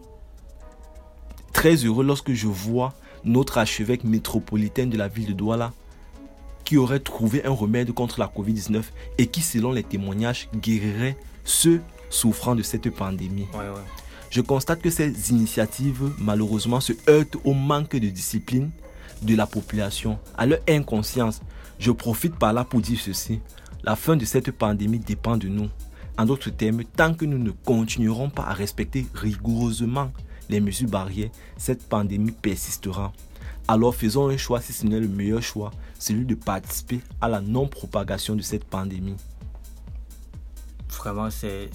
très 1.53 1.75
heureux 1.75 2.03
lorsque 2.03 2.33
je 2.33 2.47
vois 2.47 2.93
notre 3.23 3.57
archevêque 3.57 4.03
métropolitain 4.03 4.87
de 4.87 4.97
la 4.97 5.07
ville 5.07 5.27
de 5.27 5.33
Douala 5.33 5.73
qui 6.65 6.77
aurait 6.77 6.99
trouvé 6.99 7.45
un 7.45 7.51
remède 7.51 7.91
contre 7.93 8.19
la 8.19 8.27
COVID-19 8.27 8.83
et 9.17 9.27
qui, 9.27 9.41
selon 9.41 9.71
les 9.71 9.83
témoignages, 9.83 10.49
guérirait 10.55 11.17
ceux 11.43 11.81
souffrant 12.11 12.53
de 12.53 12.61
cette 12.61 12.91
pandémie. 12.91 13.47
Je 14.29 14.41
constate 14.41 14.81
que 14.81 14.91
ces 14.91 15.31
initiatives, 15.31 16.11
malheureusement, 16.19 16.79
se 16.79 16.93
heurtent 17.09 17.37
au 17.43 17.53
manque 17.53 17.95
de 17.95 18.09
discipline 18.09 18.69
de 19.23 19.35
la 19.35 19.47
population, 19.47 20.19
à 20.37 20.45
leur 20.45 20.59
inconscience 20.69 21.41
je 21.81 21.89
profite 21.89 22.35
par 22.35 22.53
là 22.53 22.63
pour 22.63 22.79
dire 22.79 22.99
ceci. 22.99 23.39
La 23.83 23.95
fin 23.95 24.15
de 24.15 24.23
cette 24.23 24.51
pandémie 24.51 24.99
dépend 24.99 25.35
de 25.35 25.47
nous. 25.47 25.67
En 26.15 26.25
d'autres 26.25 26.51
termes, 26.51 26.83
tant 26.83 27.15
que 27.15 27.25
nous 27.25 27.39
ne 27.39 27.49
continuerons 27.49 28.29
pas 28.29 28.43
à 28.43 28.53
respecter 28.53 29.07
rigoureusement 29.15 30.11
les 30.47 30.59
mesures 30.59 30.89
barrières, 30.89 31.31
cette 31.57 31.89
pandémie 31.89 32.33
persistera. 32.33 33.11
Alors 33.67 33.95
faisons 33.95 34.29
un 34.29 34.37
choix 34.37 34.61
si 34.61 34.73
ce 34.73 34.85
n'est 34.85 34.99
le 34.99 35.07
meilleur 35.07 35.41
choix, 35.41 35.71
celui 35.97 36.23
de 36.23 36.35
participer 36.35 36.99
à 37.19 37.27
la 37.27 37.41
non-propagation 37.41 38.35
de 38.35 38.43
cette 38.43 38.65
pandémie. 38.65 39.15
Vraiment, 40.97 41.29
c'est 41.29 41.69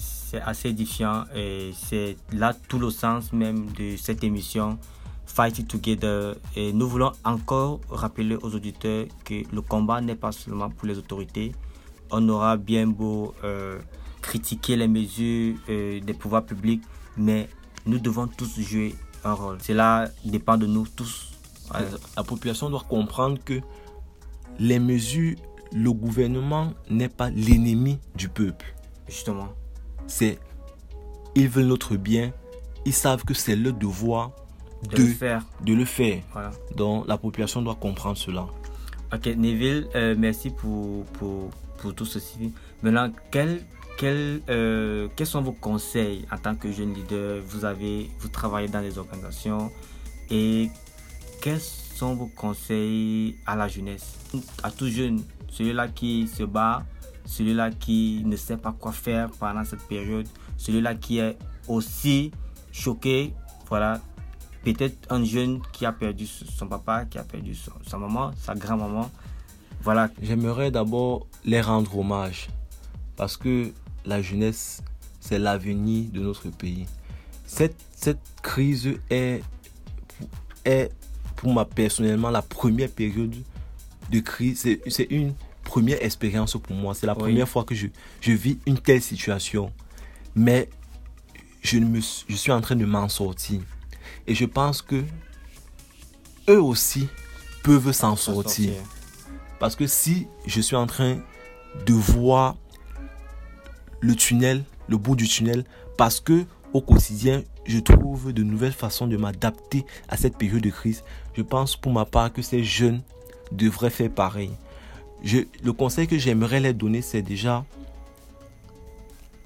assez 0.45 0.69
édifiant 0.69 1.25
et 1.35 1.71
c'est 1.75 2.15
là 2.31 2.53
tout 2.53 2.79
le 2.79 2.89
sens 2.89 3.33
même 3.33 3.71
de 3.73 3.97
cette 3.97 4.23
émission. 4.23 4.77
Fight 5.25 5.59
It 5.59 5.67
Together. 5.67 6.35
Et 6.55 6.73
nous 6.73 6.87
voulons 6.87 7.11
encore 7.23 7.81
rappeler 7.89 8.35
aux 8.35 8.55
auditeurs 8.55 9.05
que 9.23 9.43
le 9.53 9.61
combat 9.61 10.01
n'est 10.01 10.15
pas 10.15 10.31
seulement 10.31 10.69
pour 10.69 10.87
les 10.87 10.97
autorités. 10.97 11.51
On 12.09 12.27
aura 12.29 12.57
bien 12.57 12.87
beau 12.87 13.35
euh, 13.43 13.77
critiquer 14.21 14.75
les 14.77 14.87
mesures 14.87 15.55
euh, 15.69 15.99
des 15.99 16.13
pouvoirs 16.13 16.45
publics, 16.45 16.81
mais 17.17 17.49
nous 17.85 17.99
devons 17.99 18.27
tous 18.27 18.59
jouer 18.61 18.95
un 19.23 19.33
rôle. 19.33 19.57
Cela 19.61 20.09
dépend 20.25 20.57
de 20.57 20.65
nous 20.65 20.87
tous. 20.87 21.33
La 22.15 22.23
population 22.23 22.69
doit 22.69 22.85
comprendre 22.87 23.37
que 23.43 23.59
les 24.57 24.79
mesures, 24.79 25.35
le 25.73 25.91
gouvernement 25.91 26.73
n'est 26.89 27.09
pas 27.09 27.29
l'ennemi 27.29 27.99
du 28.15 28.29
peuple. 28.29 28.76
Justement. 29.07 29.49
C'est, 30.07 30.39
ils 31.35 31.47
veulent 31.47 31.65
notre 31.65 31.95
bien, 31.95 32.31
ils 32.85 32.93
savent 32.93 33.23
que 33.23 33.33
c'est 33.33 33.55
leur 33.55 33.73
devoir 33.73 34.31
de, 34.89 34.97
le 34.97 35.07
faire. 35.07 35.45
De 35.61 35.73
le 35.73 35.85
faire. 35.85 36.21
Donc 36.75 37.07
la 37.07 37.17
population 37.17 37.61
doit 37.61 37.75
comprendre 37.75 38.17
cela. 38.17 38.47
Ok, 39.13 39.25
Neville, 39.25 39.87
euh, 39.95 40.15
merci 40.17 40.49
pour, 40.49 41.05
pour, 41.05 41.49
pour, 41.77 41.95
tout 41.95 42.05
ceci. 42.05 42.53
Maintenant, 42.83 43.11
quel, 43.31 43.61
quel, 43.97 44.41
euh, 44.49 45.07
quels 45.15 45.27
sont 45.27 45.41
vos 45.41 45.53
conseils 45.53 46.25
en 46.31 46.37
tant 46.37 46.55
que 46.55 46.71
jeune 46.71 46.93
leader? 46.93 47.41
Vous 47.47 47.63
avez, 47.63 48.09
vous 48.19 48.27
travaillez 48.27 48.67
dans 48.67 48.81
des 48.81 48.97
organisations 48.97 49.71
et 50.29 50.69
quels 51.41 51.61
sont 51.61 52.15
vos 52.15 52.27
conseils 52.27 53.37
à 53.45 53.55
la 53.55 53.67
jeunesse, 53.67 54.15
à 54.61 54.71
tout 54.71 54.87
jeune, 54.87 55.23
celui-là 55.49 55.87
qui 55.87 56.27
se 56.27 56.43
bat, 56.43 56.85
celui-là 57.27 57.71
qui 57.71 58.23
ne 58.25 58.35
sait 58.35 58.57
pas 58.57 58.71
quoi 58.71 58.91
faire 58.91 59.29
pendant 59.31 59.63
cette 59.63 59.85
période, 59.87 60.27
celui-là 60.55 60.95
qui 60.95 61.19
est 61.19 61.37
aussi 61.67 62.31
choqué, 62.71 63.33
voilà, 63.67 64.01
peut-être 64.63 64.97
un 65.11 65.23
jeune 65.23 65.61
qui 65.73 65.85
a 65.85 65.91
perdu 65.91 66.25
son 66.25 66.67
papa, 66.67 67.05
qui 67.05 67.17
a 67.17 67.23
perdu 67.23 67.53
sa 67.85 67.97
maman, 67.97 68.31
sa 68.37 68.55
grand-maman. 68.55 69.11
Voilà. 69.81 70.09
J'aimerais 70.21 70.71
d'abord 70.71 71.27
les 71.45 71.61
rendre 71.61 71.97
hommage 71.99 72.47
parce 73.15 73.35
que 73.35 73.71
la 74.05 74.21
jeunesse, 74.21 74.81
c'est 75.19 75.37
l'avenir 75.37 76.09
de 76.11 76.21
notre 76.21 76.49
pays. 76.49 76.87
Cette, 77.45 77.75
cette 77.93 78.19
crise 78.41 78.89
est, 79.09 79.43
est, 80.65 80.91
pour 81.35 81.51
moi 81.51 81.65
personnellement, 81.65 82.29
la 82.29 82.41
première 82.41 82.89
période 82.89 83.35
de 84.11 84.19
crise. 84.21 84.65
C'est 84.87 85.07
une 85.09 85.33
première 85.67 86.01
expérience 86.01 86.57
pour 86.57 86.75
moi. 86.75 86.95
C'est 86.95 87.05
la 87.05 87.15
première 87.15 87.47
fois 87.47 87.63
que 87.63 87.75
je, 87.75 87.87
je 88.21 88.31
vis 88.31 88.57
une 88.65 88.79
telle 88.79 89.01
situation. 89.01 89.71
Mais 90.33 90.69
je, 91.61 91.77
me, 91.77 91.99
je 91.99 92.35
suis 92.35 92.51
en 92.51 92.61
train 92.61 92.75
de 92.75 92.85
m'en 92.85 93.09
sortir. 93.09 93.59
Et 94.25 94.33
je 94.33 94.45
pense 94.45 94.81
que 94.81 95.03
eux 96.49 96.61
aussi 96.61 97.07
peuvent 97.63 97.91
s'en 97.91 98.15
sortir. 98.15 98.71
Parce 99.59 99.75
que 99.75 99.87
si 99.87 100.27
je 100.45 100.61
suis 100.61 100.75
en 100.75 100.87
train 100.87 101.17
de 101.85 101.93
voir 101.93 102.55
le 103.99 104.15
tunnel, 104.15 104.63
le 104.87 104.97
bout 104.97 105.15
du 105.15 105.27
tunnel, 105.27 105.65
parce 105.97 106.19
que 106.19 106.45
au 106.73 106.81
quotidien, 106.81 107.43
je 107.65 107.79
trouve 107.79 108.31
de 108.31 108.43
nouvelles 108.43 108.73
façons 108.73 109.07
de 109.07 109.17
m'adapter 109.17 109.85
à 110.07 110.15
cette 110.15 110.37
période 110.37 110.61
de 110.61 110.69
crise. 110.69 111.03
Je 111.35 111.41
pense 111.41 111.75
pour 111.75 111.91
ma 111.91 112.05
part 112.05 112.31
que 112.31 112.41
ces 112.41 112.63
jeunes 112.63 113.01
devraient 113.51 113.89
faire 113.89 114.11
pareil. 114.11 114.51
Je, 115.27 115.39
le 115.61 115.73
conseil 115.73 116.07
que 116.07 116.17
j'aimerais 116.17 116.61
leur 116.61 116.73
donner, 116.73 117.01
c'est 117.01 117.21
déjà 117.21 117.65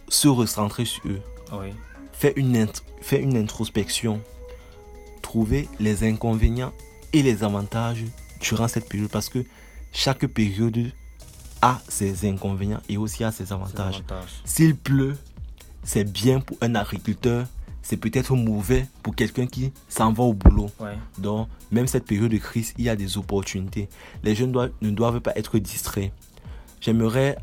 se 0.09 0.27
recentrer 0.27 0.85
sur 0.85 1.01
eux. 1.07 1.21
Faire, 2.13 2.33
une, 2.35 2.67
faire 3.01 3.19
une 3.19 3.35
introspection. 3.35 4.21
Trouver 5.23 5.67
les 5.79 6.03
inconvénients 6.07 6.71
et 7.13 7.23
les 7.23 7.43
avantages 7.43 8.03
durant 8.39 8.67
cette 8.67 8.87
période. 8.87 9.09
Parce 9.09 9.27
que 9.27 9.43
chaque 9.91 10.27
période 10.27 10.91
a 11.63 11.81
ses 11.87 12.29
inconvénients 12.29 12.81
et 12.87 12.97
aussi 12.97 13.23
a 13.23 13.31
ses 13.31 13.51
avantages. 13.51 14.03
S'il 14.45 14.75
pleut, 14.75 15.17
c'est 15.83 16.03
bien 16.03 16.41
pour 16.41 16.57
un 16.61 16.75
agriculteur, 16.75 17.47
c'est 17.81 17.97
peut-être 17.97 18.35
mauvais 18.35 18.87
pour 19.03 19.15
quelqu'un 19.15 19.47
qui 19.47 19.71
s'en 19.89 20.13
va 20.13 20.23
au 20.23 20.33
boulot. 20.33 20.69
Donc, 21.17 21.47
même 21.71 21.87
cette 21.87 22.05
période 22.05 22.31
de 22.31 22.37
crise, 22.37 22.73
il 22.77 22.85
y 22.85 22.89
a 22.89 22.95
des 22.95 23.17
opportunités. 23.17 23.89
Les 24.23 24.35
jeunes 24.35 24.53
ne 24.81 24.89
doivent 24.91 25.19
pas 25.19 25.33
être 25.35 25.57
distraits. 25.57 26.11
J'aimerais 26.79 27.37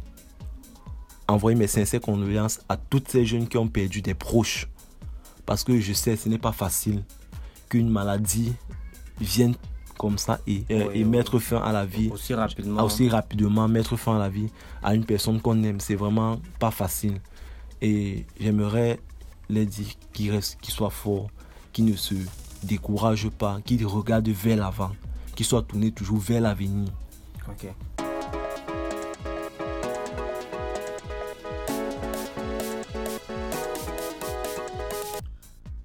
envoyer 1.29 1.57
mes 1.57 1.67
sincères 1.67 2.01
condoléances 2.01 2.61
à 2.69 2.77
toutes 2.77 3.09
ces 3.09 3.27
jeunes 3.27 3.49
qui 3.49 3.59
ont 3.59 3.69
perdu 3.69 4.01
des 4.01 4.15
proches. 4.15 4.69
Parce 5.45 5.65
que 5.65 5.79
je 5.81 5.93
sais, 5.93 6.17
ce 6.17 6.29
n'est 6.29 6.39
pas 6.39 6.53
facile 6.53 7.05
qu'une 7.69 7.89
maladie 7.89 8.55
vienne 9.21 9.55
comme 9.99 10.17
ça 10.17 10.39
et, 10.47 10.65
euh, 10.71 11.05
mettre 11.05 11.39
fin 11.41 11.59
à 11.59 11.73
la 11.73 11.85
vie 11.85 12.09
aussi 12.11 12.33
rapidement. 12.33 12.85
aussi 12.85 13.09
rapidement 13.09 13.67
mettre 13.67 13.97
fin 13.97 14.17
à 14.17 14.19
la 14.19 14.29
vie 14.29 14.49
à 14.81 14.95
une 14.95 15.05
personne 15.05 15.41
qu'on 15.41 15.61
aime 15.65 15.81
c'est 15.81 15.97
vraiment 15.97 16.41
pas 16.61 16.71
facile 16.71 17.21
et 17.83 18.25
j'aimerais 18.41 19.01
les 19.49 19.67
dire 19.67 19.89
qu'ils 20.13 20.31
restent, 20.31 20.61
qu'ils 20.61 20.75
soient 20.75 20.91
forts, 20.91 21.31
qu'ils 21.73 21.87
ne 21.87 21.97
se 21.97 22.15
découragent 22.63 23.31
pas, 23.31 23.61
qu'ils 23.63 23.87
regardent 23.87 24.29
vers 24.29 24.57
l'avant, 24.57 24.93
qu'ils 25.35 25.47
soient 25.47 25.63
tournés 25.63 25.93
toujours 25.93 26.19
vers 26.19 26.41
l'avenir. 26.41 26.89
Ok. 27.49 27.69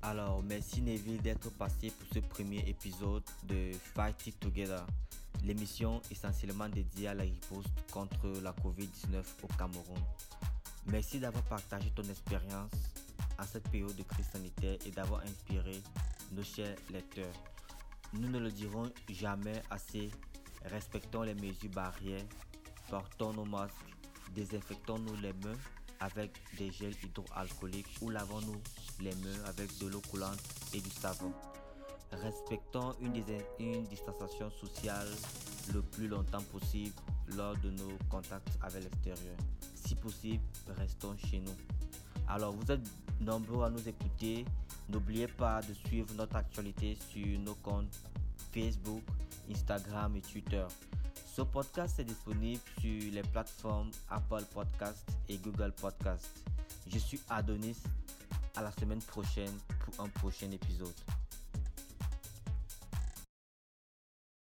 Alors, 0.02 0.44
merci 0.48 0.82
Neville 0.82 1.22
d'être 1.22 1.50
passé 1.52 1.92
pour 1.92 2.08
ce 2.14 2.20
premier 2.20 2.60
épisode 2.68 3.24
de 3.48 3.72
Fight 3.96 4.28
It 4.28 4.40
Together, 4.40 4.86
l'émission 5.44 6.02
essentiellement 6.12 6.70
dédiée 6.70 7.08
à 7.08 7.14
la 7.14 7.24
riposte 7.24 7.70
contre 7.92 8.28
la 8.42 8.52
COVID-19 8.52 9.24
au 9.44 9.48
Cameroun. 9.58 10.00
Merci 10.88 11.20
d'avoir 11.20 11.44
partagé 11.44 11.90
ton 11.96 12.04
expérience 12.04 12.72
en 13.40 13.44
cette 13.44 13.70
période 13.70 13.96
de 13.96 14.04
crise 14.04 14.28
sanitaire 14.28 14.78
et 14.86 14.92
d'avoir 14.92 15.22
inspiré 15.22 15.82
nos 16.32 16.44
chers 16.44 16.76
lecteurs. 16.92 17.34
Nous 18.14 18.30
ne 18.30 18.40
le 18.40 18.52
dirons 18.52 18.90
jamais 19.10 19.62
assez. 19.70 20.10
Respectons 20.66 21.24
les 21.24 21.34
mesures 21.34 21.72
barrières, 21.72 22.26
portons 22.90 23.34
nos 23.34 23.46
masques, 23.46 23.76
désinfectons-nous 24.34 25.16
les 25.18 25.34
mains 25.34 25.58
avec 26.00 26.32
des 26.58 26.72
gels 26.72 26.96
hydroalcooliques 27.04 27.98
ou 28.02 28.10
lavons-nous 28.10 28.62
les 29.00 29.16
mains 29.16 29.44
avec 29.46 29.78
de 29.80 29.88
l'eau 29.88 30.02
coulante 30.10 30.40
et 30.74 30.80
du 30.80 30.90
savon. 30.90 31.34
Respectons 32.12 32.94
une, 33.02 33.24
une 33.60 33.84
distanciation 33.86 34.50
sociale 34.52 35.08
le 35.74 35.82
plus 35.82 36.08
longtemps 36.08 36.44
possible 36.52 36.94
lors 37.36 37.58
de 37.58 37.72
nos 37.72 37.98
contacts 38.10 38.58
avec 38.62 38.84
l'extérieur. 38.84 39.38
Si 39.74 39.96
possible, 39.96 40.44
restons 40.68 41.16
chez 41.18 41.40
nous. 41.40 41.56
Alors, 42.28 42.54
vous 42.54 42.72
êtes 42.72 42.82
nombreux 43.20 43.66
à 43.66 43.70
nous 43.70 43.88
écouter. 43.88 44.46
N'oubliez 44.90 45.28
pas 45.28 45.62
de 45.62 45.74
suivre 45.74 46.14
notre 46.16 46.36
actualité 46.36 46.98
sur 47.10 47.40
nos 47.40 47.56
comptes 47.56 48.02
Facebook, 48.54 49.04
Instagram 49.50 50.16
et 50.16 50.22
Twitter. 50.22 50.66
Ce 51.36 51.42
podcast 51.42 52.00
est 52.00 52.04
disponible 52.04 52.62
sur 52.80 53.12
les 53.12 53.24
plateformes 53.24 53.90
Apple 54.10 54.44
Podcast 54.54 55.08
et 55.28 55.38
Google 55.38 55.72
Podcast. 55.72 56.30
Je 56.88 57.00
suis 57.00 57.20
Adonis. 57.30 57.82
À 58.56 58.62
la 58.62 58.72
semaine 58.72 59.02
prochaine 59.02 59.58
pour 59.80 60.06
un 60.06 60.10
prochain 60.10 60.52
épisode. 60.52 60.94